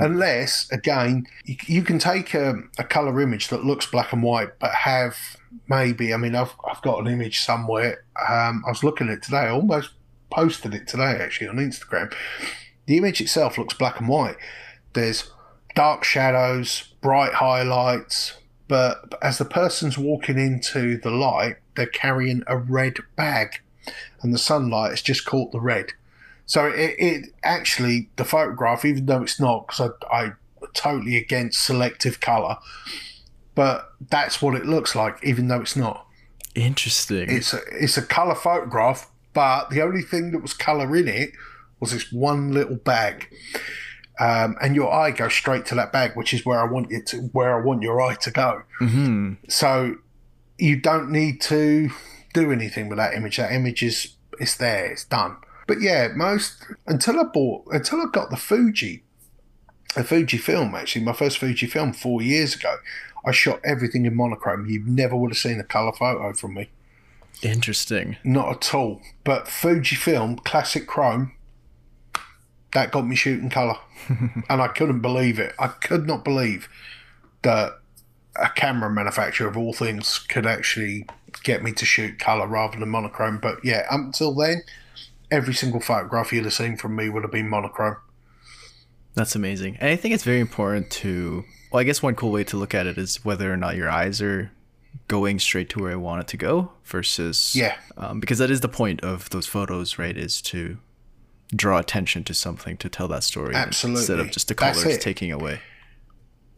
[0.00, 4.58] unless again you, you can take a, a color image that looks black and white
[4.58, 5.16] but have
[5.68, 8.04] maybe I mean I've I've got an image somewhere.
[8.28, 9.38] Um, I was looking at it today.
[9.38, 9.90] I almost
[10.30, 12.14] posted it today actually on Instagram.
[12.86, 14.36] The image itself looks black and white.
[14.94, 15.30] There's
[15.74, 18.34] dark shadows, bright highlights,
[18.66, 23.60] but as the person's walking into the light, they're carrying a red bag,
[24.22, 25.92] and the sunlight has just caught the red.
[26.48, 30.32] So it, it actually the photograph, even though it's not, because I, I
[30.72, 32.56] totally against selective color,
[33.54, 36.06] but that's what it looks like, even though it's not.
[36.54, 37.26] Interesting.
[37.30, 41.32] It's a it's a color photograph, but the only thing that was color in it
[41.80, 43.28] was this one little bag.
[44.18, 47.02] Um, and your eye goes straight to that bag, which is where I want you
[47.02, 48.62] to, where I want your eye to go.
[48.78, 49.96] hmm So
[50.56, 51.90] you don't need to
[52.32, 53.36] do anything with that image.
[53.36, 55.36] That image is it's there, it's done.
[55.68, 59.04] But yeah, most until I bought until I got the Fuji,
[59.94, 62.74] a Fujifilm actually, my first Fujifilm four years ago.
[63.26, 64.66] I shot everything in monochrome.
[64.66, 66.70] You never would have seen a color photo from me,
[67.42, 68.16] Interesting.
[68.24, 69.02] not at all.
[69.24, 71.32] But Fujifilm classic chrome,
[72.72, 73.76] that got me shooting color,
[74.08, 75.52] and I couldn't believe it.
[75.58, 76.68] I could not believe
[77.42, 77.72] that
[78.36, 81.04] a camera manufacturer of all things could actually
[81.42, 83.38] get me to shoot color rather than monochrome.
[83.38, 84.62] But yeah, up until then,
[85.30, 87.96] every single photograph you'd have seen from me would have been monochrome.
[89.14, 89.76] That's amazing.
[89.80, 92.74] And I think it's very important to, well, I guess one cool way to look
[92.74, 94.52] at it is whether or not your eyes are
[95.08, 97.76] going straight to where I want it to go versus, Yeah.
[97.96, 100.16] um, because that is the point of those photos, right?
[100.16, 100.78] Is to
[101.54, 104.00] draw attention to something to tell that story Absolutely.
[104.00, 105.60] instead of just the colors taking away.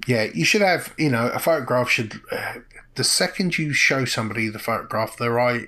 [0.07, 2.21] Yeah, you should have, you know, a photograph should.
[2.33, 2.55] Uh,
[2.95, 5.67] the second you show somebody the photograph, their eye,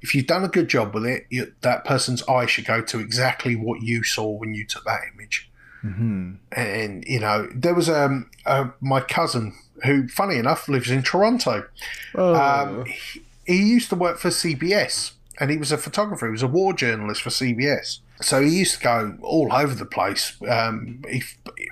[0.00, 3.00] if you've done a good job with it, you, that person's eye should go to
[3.00, 5.50] exactly what you saw when you took that image.
[5.80, 9.54] hmm And, you know, there was um, uh, my cousin
[9.84, 11.66] who, funny enough, lives in Toronto.
[12.14, 12.34] Oh.
[12.34, 16.26] Um, he, he used to work for CBS and he was a photographer.
[16.26, 17.98] He was a war journalist for CBS.
[18.20, 20.36] So he used to go all over the place.
[20.48, 21.22] Um, he,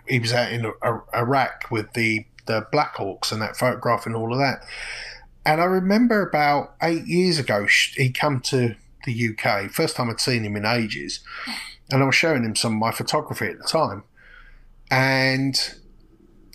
[0.09, 0.73] he was out in
[1.15, 4.65] Iraq with the, the Black Hawks and that photographing all of that.
[5.45, 9.71] And I remember about eight years ago, he come to the UK.
[9.71, 11.21] First time I'd seen him in ages.
[11.91, 14.05] And I was showing him some of my photography at the time.
[14.91, 15.75] And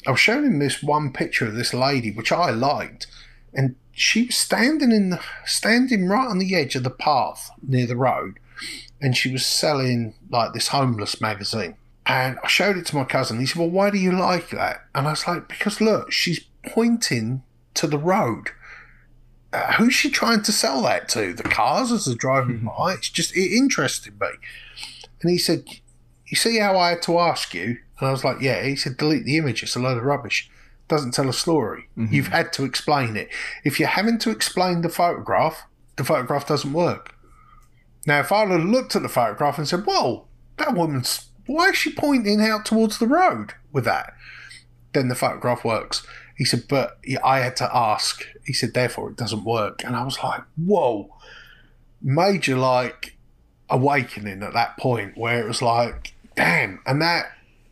[0.08, 3.08] I was showing him this one picture of this lady, which I liked,
[3.54, 7.88] and she was standing in the standing right on the edge of the path near
[7.88, 8.40] the road,
[9.02, 11.76] and she was selling like this homeless magazine.
[12.06, 13.40] And I showed it to my cousin.
[13.40, 14.86] He said, Well, why do you like that?
[14.94, 17.42] And I was like, Because look, she's pointing
[17.76, 18.50] to the road.
[19.56, 21.34] Uh, who's she trying to sell that to?
[21.34, 22.94] The cars as they're driving by?
[22.94, 24.28] It's just, it interested me.
[25.22, 25.64] And he said,
[26.28, 27.78] You see how I had to ask you?
[28.00, 28.64] And I was like, Yeah.
[28.64, 29.64] He said, Delete the image.
[29.64, 30.50] It's a load of rubbish.
[30.90, 31.88] Doesn't tell a story.
[32.12, 33.30] You've had to explain it.
[33.64, 37.16] If you're having to explain the photograph, the photograph doesn't work.
[38.06, 40.26] Now, if I'd have looked at the photograph and said, Whoa,
[40.58, 44.14] that woman's, why is she pointing out towards the road with that?
[44.94, 46.06] Then the photograph works.
[46.36, 48.26] He said, But I had to ask.
[48.46, 49.84] He said, Therefore, it doesn't work.
[49.84, 51.10] And I was like, Whoa,
[52.02, 53.16] major like
[53.70, 56.82] awakening at that point where it was like, Damn.
[56.86, 57.32] And that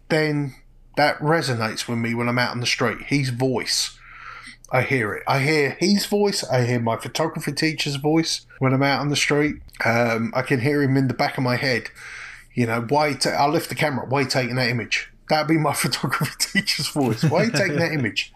[0.09, 0.55] then
[0.95, 3.01] that resonates with me when I'm out on the street.
[3.03, 3.97] His voice.
[4.71, 5.23] I hear it.
[5.27, 6.43] I hear his voice.
[6.43, 9.57] I hear my photography teacher's voice when I'm out on the street.
[9.85, 11.89] Um, I can hear him in the back of my head.
[12.55, 13.13] You know, why?
[13.13, 14.07] Ta- I'll lift the camera.
[14.07, 15.11] Why taking that image?
[15.29, 17.23] That'd be my photography teacher's voice.
[17.23, 18.33] Why are you taking that image?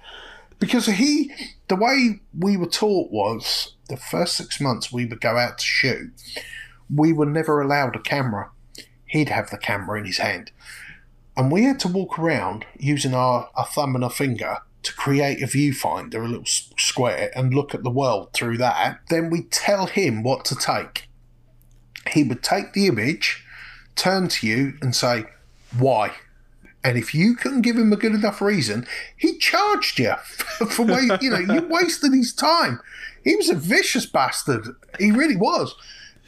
[0.60, 1.32] Because he,
[1.68, 5.64] the way we were taught was the first six months we would go out to
[5.66, 6.12] shoot,
[6.94, 8.50] we were never allowed a camera.
[9.06, 10.52] He'd have the camera in his hand.
[11.36, 15.44] And we had to walk around using our, our thumb and our finger to create
[15.44, 19.02] a viewfinder, a little square, and look at the world through that.
[19.10, 21.08] Then we'd tell him what to take.
[22.12, 23.46] He would take the image,
[23.96, 25.26] turn to you, and say,
[25.78, 26.14] Why?
[26.88, 30.14] And if you couldn't give him a good enough reason, he charged you
[30.70, 32.80] for wa- you know you wasted his time.
[33.26, 34.70] He was a vicious bastard.
[34.98, 35.76] He really was,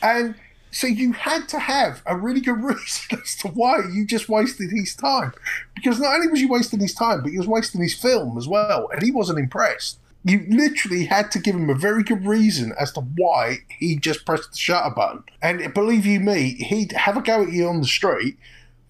[0.02, 0.36] and
[0.70, 4.70] so you had to have a really good reason as to why you just wasted
[4.72, 5.32] his time,
[5.76, 8.46] because not only was you wasting his time, but you was wasting his film as
[8.46, 9.98] well, and he wasn't impressed.
[10.26, 14.26] You literally had to give him a very good reason as to why he just
[14.26, 15.24] pressed the shutter button.
[15.42, 18.38] And believe you me, he'd have a go at you on the street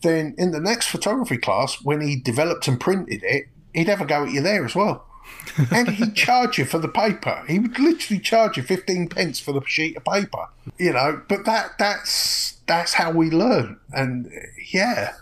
[0.01, 4.05] then in the next photography class, when he developed and printed it, he'd have a
[4.05, 5.05] go at you there as well.
[5.71, 7.43] and he'd charge you for the paper.
[7.47, 10.47] He would literally charge you fifteen pence for the sheet of paper.
[10.77, 13.79] You know, but that that's that's how we learn.
[13.93, 14.31] And
[14.71, 15.13] yeah,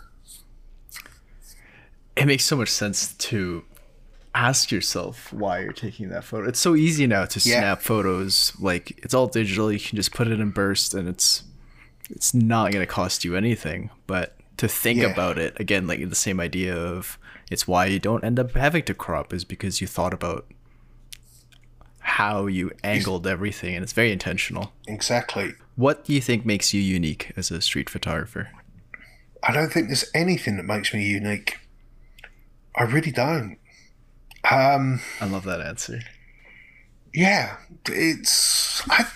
[2.16, 3.64] it makes so much sense to
[4.34, 6.48] ask yourself why you're taking that photo.
[6.48, 7.58] It's so easy now to Yeah.
[7.60, 8.52] snap photos.
[8.58, 9.70] Like it's all digital.
[9.72, 11.42] You can just put it in burst, and it's
[12.10, 13.90] it's not going to cost you anything.
[14.06, 15.06] But to think Yeah.
[15.08, 17.18] about it again, like the same idea of
[17.50, 20.46] it's why you don't end up having to crop is because you thought about
[22.00, 24.72] how you angled everything, and it's very intentional.
[24.86, 25.52] exactly.
[25.76, 28.50] What do you think makes you unique as a street photographer?
[29.42, 31.58] I don't think there's anything that makes me unique.
[32.74, 33.58] I really don't.
[34.50, 36.00] Um, I love that answer.
[37.14, 37.56] yeah,
[37.86, 38.82] it's.
[38.90, 39.06] I,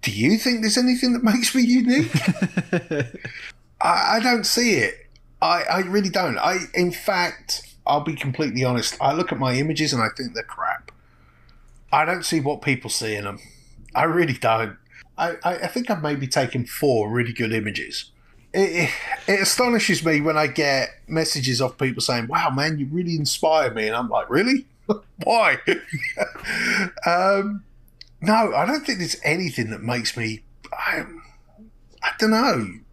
[0.00, 2.12] do you think there's anything that makes me unique?
[3.84, 5.06] I, I don't see it.
[5.42, 6.38] I, I really don't.
[6.38, 8.96] I, in fact, I'll be completely honest.
[9.00, 10.90] I look at my images and I think they're crap.
[11.92, 13.38] I don't see what people see in them.
[13.94, 14.78] I really don't.
[15.16, 18.10] I, I, think I've maybe taken four really good images.
[18.52, 18.90] It, it,
[19.28, 23.72] it astonishes me when I get messages of people saying, "Wow, man, you really inspire
[23.72, 24.66] me," and I'm like, "Really?
[25.22, 25.58] Why?"
[27.06, 27.62] um,
[28.20, 30.42] no, I don't think there's anything that makes me.
[30.72, 31.04] I,
[32.02, 32.83] I don't know.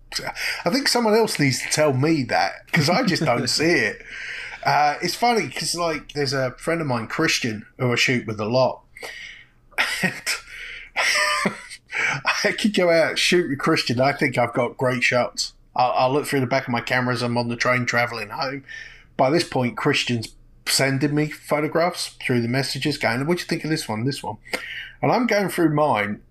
[0.65, 4.01] I think someone else needs to tell me that because I just don't see it.
[4.63, 8.39] Uh, it's funny because like there's a friend of mine, Christian, who I shoot with
[8.39, 8.83] a lot,
[10.03, 10.21] and
[12.43, 13.99] I could go out and shoot with Christian.
[13.99, 15.53] I think I've got great shots.
[15.75, 18.29] I'll, I'll look through the back of my camera as I'm on the train traveling
[18.29, 18.63] home.
[19.17, 20.35] By this point, Christian's
[20.67, 24.03] sending me photographs through the messages, going, "What do you think of this one?
[24.03, 24.37] This one?"
[25.01, 26.21] And I'm going through mine,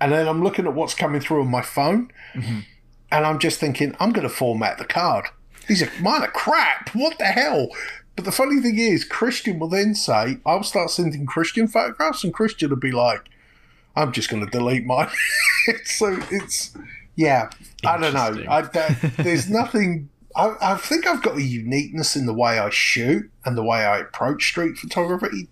[0.00, 2.12] and then I'm looking at what's coming through on my phone,
[3.14, 5.26] and I'm just thinking, I'm going to format the card.
[5.68, 6.90] These are mine are crap.
[6.94, 7.68] What the hell?
[8.16, 12.34] But the funny thing is, Christian will then say, I'll start sending Christian photographs, and
[12.34, 13.28] Christian will be like,
[13.94, 15.10] I'm just going to delete mine.
[15.84, 16.76] so it's,
[17.14, 17.50] yeah,
[17.86, 18.44] I don't know.
[18.50, 20.08] I, that, there's nothing.
[20.34, 23.84] I, I think I've got a uniqueness in the way I shoot and the way
[23.84, 25.48] I approach street photography.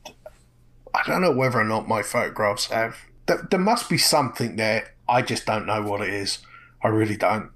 [0.93, 2.97] I don't know whether or not my photographs have.
[3.27, 4.95] There, there must be something there.
[5.09, 6.41] I just don't know what it is.
[6.83, 7.51] I really don't.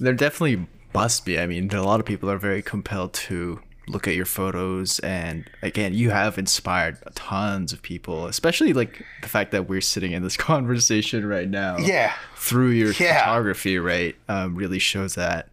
[0.00, 1.38] There definitely must be.
[1.38, 5.48] I mean, a lot of people are very compelled to look at your photos, and
[5.62, 10.22] again, you have inspired tons of people, especially like the fact that we're sitting in
[10.22, 11.76] this conversation right now.
[11.78, 12.14] Yeah.
[12.36, 13.20] Through your Yeah.
[13.20, 15.48] photography, right, um, really shows that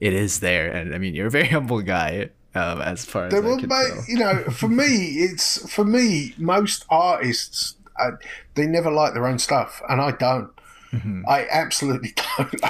[0.00, 0.70] it is there.
[0.70, 3.68] And I mean, you're a very humble guy, um, as far as There I can
[3.68, 4.04] be, tell.
[4.06, 4.86] you know, for me,
[5.24, 6.34] it's for me.
[6.36, 8.12] Most artists, uh,
[8.54, 10.50] they never like their own stuff, and I don't.
[10.92, 11.22] Mm-hmm.
[11.28, 12.64] I absolutely don't.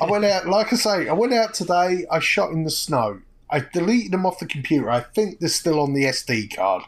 [0.00, 2.06] I went out, like I say, I went out today.
[2.10, 3.20] I shot in the snow.
[3.50, 4.90] I deleted them off the computer.
[4.90, 6.82] I think they're still on the SD card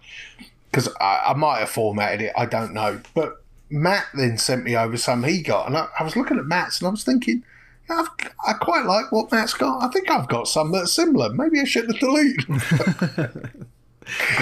[0.71, 2.33] because I, I might have formatted it.
[2.37, 3.01] I don't know.
[3.15, 6.45] But Matt then sent me over some he got, and I, I was looking at
[6.47, 7.43] Matt's and I was thinking,
[7.91, 8.09] I've,
[8.47, 9.83] I quite like what Matt's got.
[9.83, 11.31] I think I've got some that are similar.
[11.33, 12.45] Maybe I should have deleted.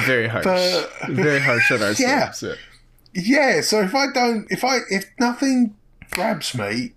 [0.07, 0.45] Very harsh.
[0.45, 2.01] But- Very harsh on ourselves.
[2.43, 2.49] Yeah.
[2.51, 2.55] Yeah.
[3.17, 5.77] Yeah, so if I don't, if I, if nothing
[6.15, 6.95] grabs me,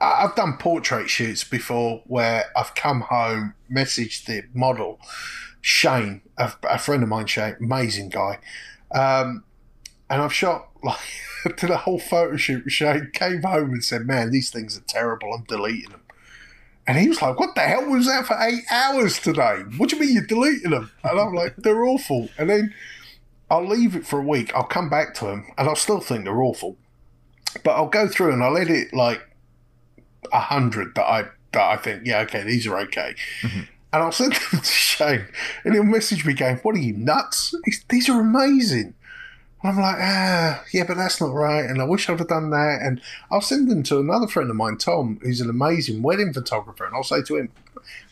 [0.00, 5.00] I've done portrait shoots before where I've come home, messaged the model,
[5.60, 8.38] Shane, a, a friend of mine, Shane, amazing guy,
[8.94, 9.42] um,
[10.08, 10.98] and I've shot like
[11.56, 13.10] did a whole photo shoot with Shane.
[13.12, 15.32] Came home and said, "Man, these things are terrible.
[15.32, 16.02] I'm deleting them."
[16.86, 19.62] And he was like, "What the hell was that for eight hours today?
[19.76, 22.74] What do you mean you're deleting them?" And I'm like, "They're awful." And then
[23.50, 24.54] I'll leave it for a week.
[24.54, 26.76] I'll come back to them, and I'll still think they're awful.
[27.64, 29.20] But I'll go through and I'll edit like
[30.32, 31.22] a hundred that I
[31.52, 33.14] that I think, yeah, okay, these are okay.
[33.42, 35.26] And I'll send them to Shane,
[35.64, 37.54] and he'll message me going, "What are you nuts?
[37.88, 38.94] These, are amazing."
[39.62, 41.64] And I'm like, ah, yeah, but that's not right.
[41.64, 42.78] And I wish I'd have done that.
[42.80, 46.84] And I'll send them to another friend of mine, Tom, who's an amazing wedding photographer.
[46.84, 47.50] And I'll say to him,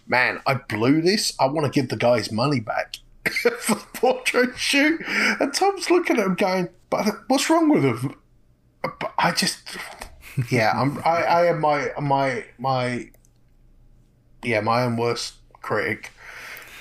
[0.09, 1.35] man, I blew this.
[1.39, 2.97] I want to give the guys money back
[3.61, 5.01] for the portrait shoot.
[5.07, 8.17] And Tom's looking at him going, but what's wrong with him?
[9.01, 9.59] But I just,
[10.51, 13.11] yeah, I'm, I, I am my, my, my,
[14.43, 16.13] yeah, my own worst critic.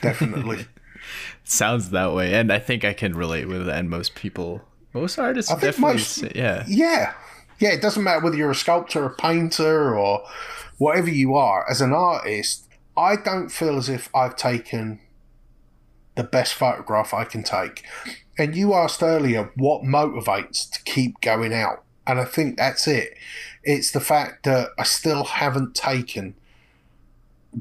[0.02, 0.68] Definitely.
[1.44, 3.78] Sounds that way, and I think I can relate with that.
[3.78, 4.62] And most people,
[4.94, 6.64] most artists, I definitely, most- yeah.
[6.68, 7.14] Yeah.
[7.60, 10.26] Yeah, it doesn't matter whether you're a sculptor, a painter, or
[10.78, 11.66] whatever you are.
[11.70, 15.00] As an artist, I don't feel as if I've taken
[16.16, 17.84] the best photograph I can take.
[18.38, 21.85] And you asked earlier what motivates to keep going out.
[22.08, 23.18] And I think that's it.
[23.64, 26.36] It's the fact that I still haven't taken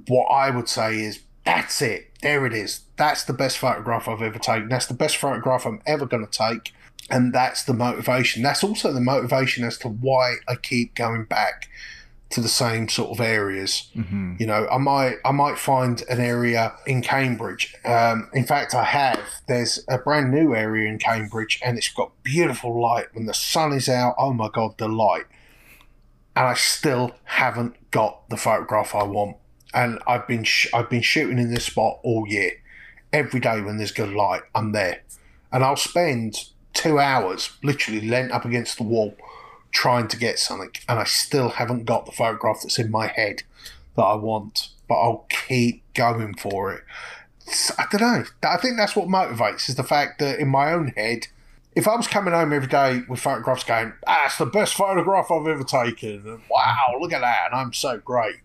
[0.09, 2.11] what I would say is that's it.
[2.23, 2.81] There it is.
[2.97, 4.69] That's the best photograph I've ever taken.
[4.69, 6.73] That's the best photograph I'm ever going to take.
[7.11, 8.43] And that's the motivation.
[8.43, 11.69] That's also the motivation as to why I keep going back
[12.31, 13.91] to the same sort of areas.
[13.95, 17.75] hmm You know, I might I might find an area in Cambridge.
[17.85, 19.21] Um, in fact, I have.
[19.47, 23.73] There's a brand new area in Cambridge, and it's got beautiful light when the sun
[23.73, 24.15] is out.
[24.19, 25.27] Oh my god, the light!
[26.37, 29.37] And I still haven't got the photograph I want.
[29.73, 32.53] And I've been sh- I've been shooting in this spot all year.
[33.13, 35.03] Every day when there's good light, I'm there,
[35.53, 39.15] and I'll spend two hours literally leant up against the wall
[39.75, 43.43] trying to get something, and I still haven't got the photograph that's in my head
[43.97, 46.85] that I want, but I'll keep going for it.
[47.77, 48.25] I don't know.
[48.49, 51.27] I think that's what motivates is the fact that in my own head,
[51.75, 55.47] if I was coming home every day with photographs going, ah, the best photograph I've
[55.47, 58.37] ever taken, and wow, look at that, and I'm so great.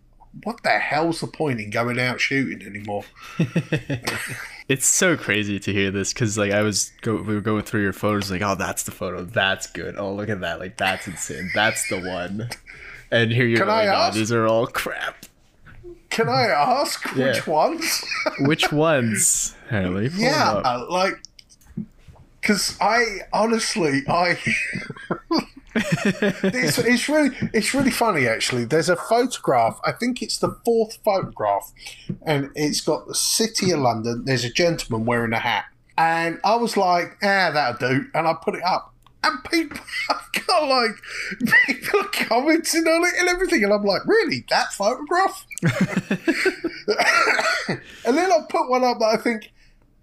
[0.44, 3.06] What the hell's the point in going out shooting anymore?
[4.70, 7.82] It's so crazy to hear this because like I was go we were going through
[7.82, 11.08] your photos like oh that's the photo that's good oh look at that like that's
[11.08, 12.50] insane that's the one
[13.12, 15.26] and here you're like oh these are all crap
[16.12, 17.28] Can I ask Yeah.
[17.34, 18.06] which ones?
[18.42, 20.10] which ones Harley?
[20.16, 21.14] yeah, uh, like,
[22.42, 24.38] because I honestly, I.
[25.80, 28.66] it's, it's really it's really funny actually.
[28.66, 29.80] There's a photograph.
[29.86, 31.72] I think it's the fourth photograph,
[32.24, 34.26] and it's got the city of London.
[34.26, 35.66] There's a gentleman wearing a hat,
[35.98, 38.94] and I was like, ah, that'll do, and I put it up.
[39.22, 39.78] And people,
[40.48, 40.96] got like
[41.66, 45.46] people are commenting on it and everything, and I'm like, really, that photograph?
[48.06, 49.52] and then I'll put one up that I think,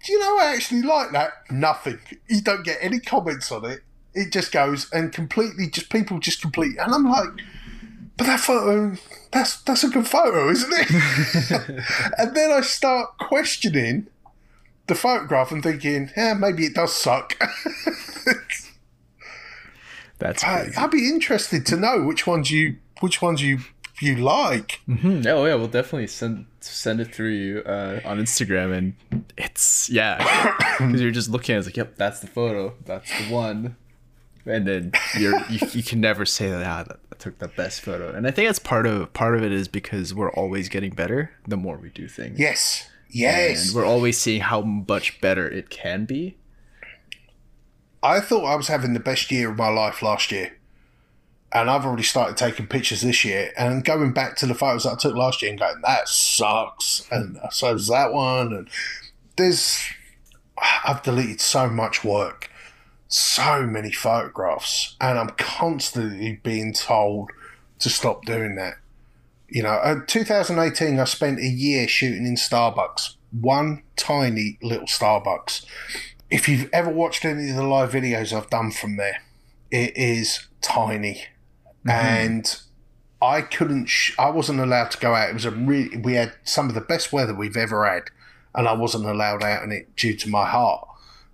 [0.05, 1.33] do you know I actually like that?
[1.49, 1.99] Nothing.
[2.27, 3.81] You don't get any comments on it.
[4.17, 6.75] It just goes and completely, just people just complete.
[6.77, 7.29] And I'm like,
[8.17, 8.97] but that photo,
[9.31, 11.83] that's that's a good photo, isn't it?
[12.17, 14.07] and then I start questioning
[14.87, 17.35] the photograph and thinking, yeah, maybe it does suck.
[20.19, 23.59] that's I, I'd be interested to know which ones you which ones you
[24.01, 24.81] you like.
[24.87, 25.25] Mhm.
[25.27, 28.93] oh yeah we'll definitely send send it through you uh, on Instagram and
[29.37, 30.17] it's yeah
[30.79, 33.75] because you're just looking at it it's like yep that's the photo that's the one
[34.47, 38.13] and then you're you, you can never say that ah, I took the best photo
[38.13, 41.31] and I think that's part of part of it is because we're always getting better
[41.47, 42.89] the more we do things Yes.
[43.09, 43.67] Yes.
[43.67, 46.37] and we're always seeing how much better it can be
[48.03, 50.57] I thought I was having the best year of my life last year.
[51.51, 54.93] And I've already started taking pictures this year and going back to the photos that
[54.93, 57.07] I took last year and going, that sucks.
[57.09, 58.53] And so does that one.
[58.53, 58.69] And
[59.37, 59.81] there's,
[60.85, 62.46] I've deleted so much work,
[63.07, 64.95] so many photographs.
[64.99, 67.31] And I'm constantly being told
[67.79, 68.75] to stop doing that.
[69.49, 75.65] You know, uh, 2018, I spent a year shooting in Starbucks, one tiny little Starbucks.
[76.29, 79.23] If you've ever watched any of the live videos I've done from there,
[79.71, 81.23] it is tiny,
[81.85, 82.59] and
[83.21, 83.85] I couldn't.
[83.85, 85.29] Sh- I wasn't allowed to go out.
[85.29, 85.95] It was a really.
[85.97, 88.03] We had some of the best weather we've ever had,
[88.53, 90.87] and I wasn't allowed out in it due to my heart.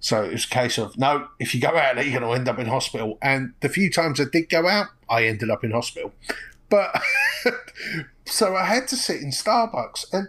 [0.04, 1.30] So it was a case of no.
[1.40, 3.18] If you go out there, you're going to end up in hospital.
[3.22, 6.12] And the few times I did go out, I ended up in hospital.
[6.70, 7.02] But
[8.26, 10.28] so I had to sit in Starbucks, and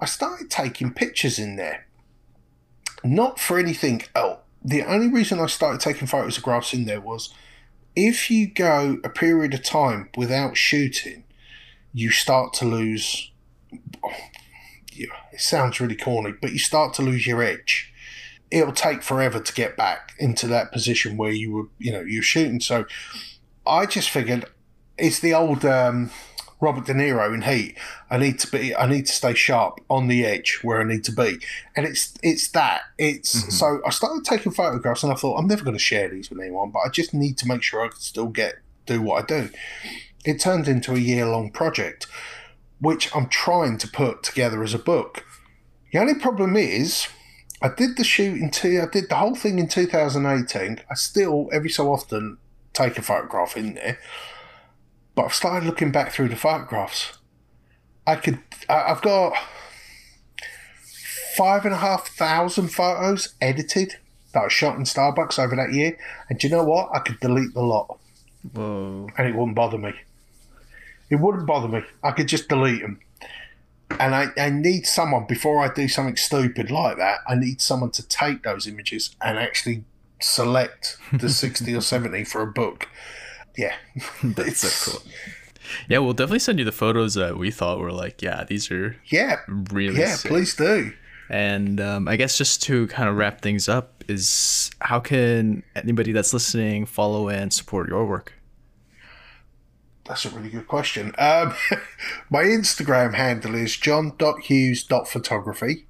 [0.00, 1.86] I started taking pictures in there.
[3.04, 4.40] Not for anything else.
[4.64, 7.32] The only reason I started taking photographs in there was
[7.94, 11.22] if you go a period of time without shooting,
[11.92, 13.30] you start to lose.
[15.32, 17.92] It sounds really corny, but you start to lose your edge.
[18.50, 22.22] It'll take forever to get back into that position where you were, you know, you're
[22.22, 22.60] shooting.
[22.60, 22.86] So
[23.66, 24.46] I just figured
[24.96, 26.10] it's the old um,
[26.60, 27.76] Robert De Niro in Heat.
[28.10, 28.74] I need to be.
[28.74, 31.38] I need to stay sharp on the edge where I need to be,
[31.76, 32.82] and it's it's that.
[32.98, 36.30] It's so I started taking photographs, and I thought I'm never going to share these
[36.30, 39.22] with anyone, but I just need to make sure I can still get do what
[39.22, 39.50] I do.
[40.24, 42.06] It turned into a year long project,
[42.80, 45.24] which I'm trying to put together as a book.
[45.92, 47.08] The only problem is.
[47.60, 48.80] I did the shoot in two.
[48.80, 50.80] I did the whole thing in 2018.
[50.90, 52.38] I still every so often
[52.72, 53.98] take a photograph in there,
[55.14, 57.18] but I've started looking back through the photographs.
[58.06, 58.38] I could.
[58.68, 59.34] I- I've got
[61.36, 63.94] five and a half thousand photos edited
[64.34, 65.96] that I shot in Starbucks over that year,
[66.28, 66.90] and do you know what?
[66.94, 67.98] I could delete the lot,
[68.52, 69.08] Whoa.
[69.16, 69.92] and it wouldn't bother me.
[71.10, 71.82] It wouldn't bother me.
[72.04, 73.00] I could just delete them.
[73.98, 77.20] And I, I need someone before I do something stupid like that.
[77.26, 79.84] I need someone to take those images and actually
[80.20, 82.88] select the sixty or seventy for a book.
[83.56, 83.74] Yeah,
[84.22, 85.12] That's so cool.
[85.88, 88.96] Yeah, we'll definitely send you the photos that we thought were like, yeah, these are
[89.06, 90.14] Yeah, really yeah.
[90.14, 90.30] sick.
[90.30, 90.92] Please do.
[91.30, 96.12] And um, I guess just to kind of wrap things up is how can anybody
[96.12, 98.32] that's listening follow and support your work?
[100.08, 101.14] That's a really good question.
[101.18, 101.54] Um,
[102.30, 105.86] my Instagram handle is john.hughes.photography.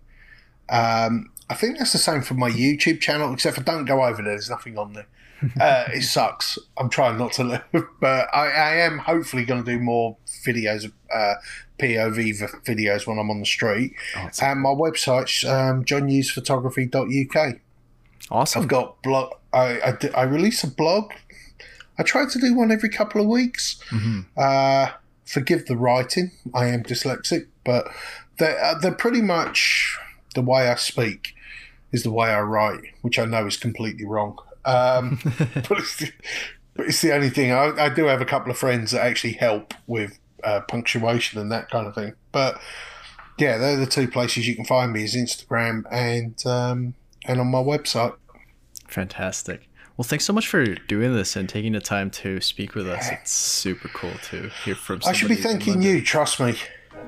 [0.69, 4.17] Um, I think that's the same for my YouTube channel, except for don't go over
[4.23, 4.33] there.
[4.33, 5.07] There's nothing on there.
[5.61, 6.59] Uh, it sucks.
[6.77, 7.63] I'm trying not to, live,
[8.01, 11.35] but I, I am hopefully going to do more videos, uh,
[11.79, 13.93] POV videos when I'm on the street.
[14.17, 17.55] it's- and my website's um, johnhughesphotography.uk.
[18.33, 18.63] Awesome.
[18.63, 19.35] I've got blog.
[19.53, 21.13] I I release a blog.
[21.99, 23.83] I try to do one every couple of weeks.
[24.37, 24.89] Uh,
[25.25, 26.33] forgive the writing.
[26.55, 27.89] I am dyslexic, but
[28.39, 29.99] they're, uh, they're pretty much
[30.35, 31.35] the way I speak
[31.93, 34.39] is the way I write, which I know is completely wrong.
[34.65, 35.19] Um,
[35.69, 36.13] but, it's the,
[36.75, 37.53] but it's the only thing.
[37.53, 41.51] I, I do have a couple of friends that actually help with uh, punctuation and
[41.51, 42.15] that kind of thing.
[42.33, 42.61] But
[43.39, 46.95] yeah, they're the two places you can find me is Instagram and um,
[47.25, 48.15] and on my website.
[48.89, 49.69] Fantastic.
[49.99, 53.09] Well, thanks so much for doing this and taking the time to speak with us.
[53.11, 55.01] It's super cool to hear from.
[55.05, 56.01] I should be thanking you.
[56.01, 56.55] Trust me,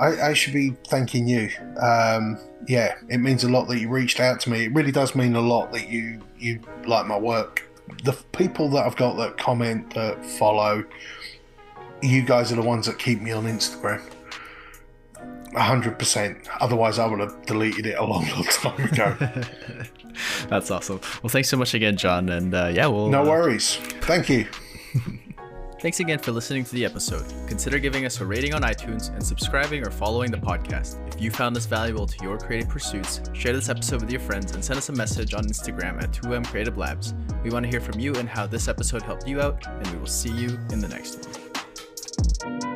[0.00, 1.50] I, I should be thanking you.
[1.80, 2.36] Um,
[2.66, 4.64] yeah, it means a lot that you reached out to me.
[4.64, 7.64] It really does mean a lot that you you like my work.
[8.02, 10.84] The people that I've got that comment, that follow,
[12.02, 14.02] you guys are the ones that keep me on Instagram.
[15.54, 16.38] hundred percent.
[16.60, 19.16] Otherwise, I would have deleted it a long, long time ago.
[20.48, 21.00] That's awesome.
[21.22, 22.28] Well, thanks so much again, John.
[22.28, 23.08] And uh, yeah, we'll.
[23.08, 23.76] no uh, worries.
[24.02, 24.46] Thank you.
[25.80, 27.24] Thanks again for listening to the episode.
[27.48, 30.98] Consider giving us a rating on iTunes and subscribing or following the podcast.
[31.08, 34.52] If you found this valuable to your creative pursuits, share this episode with your friends
[34.52, 37.14] and send us a message on Instagram at 2M Creative Labs.
[37.42, 39.98] We want to hear from you and how this episode helped you out, and we
[39.98, 41.26] will see you in the next
[42.44, 42.69] one.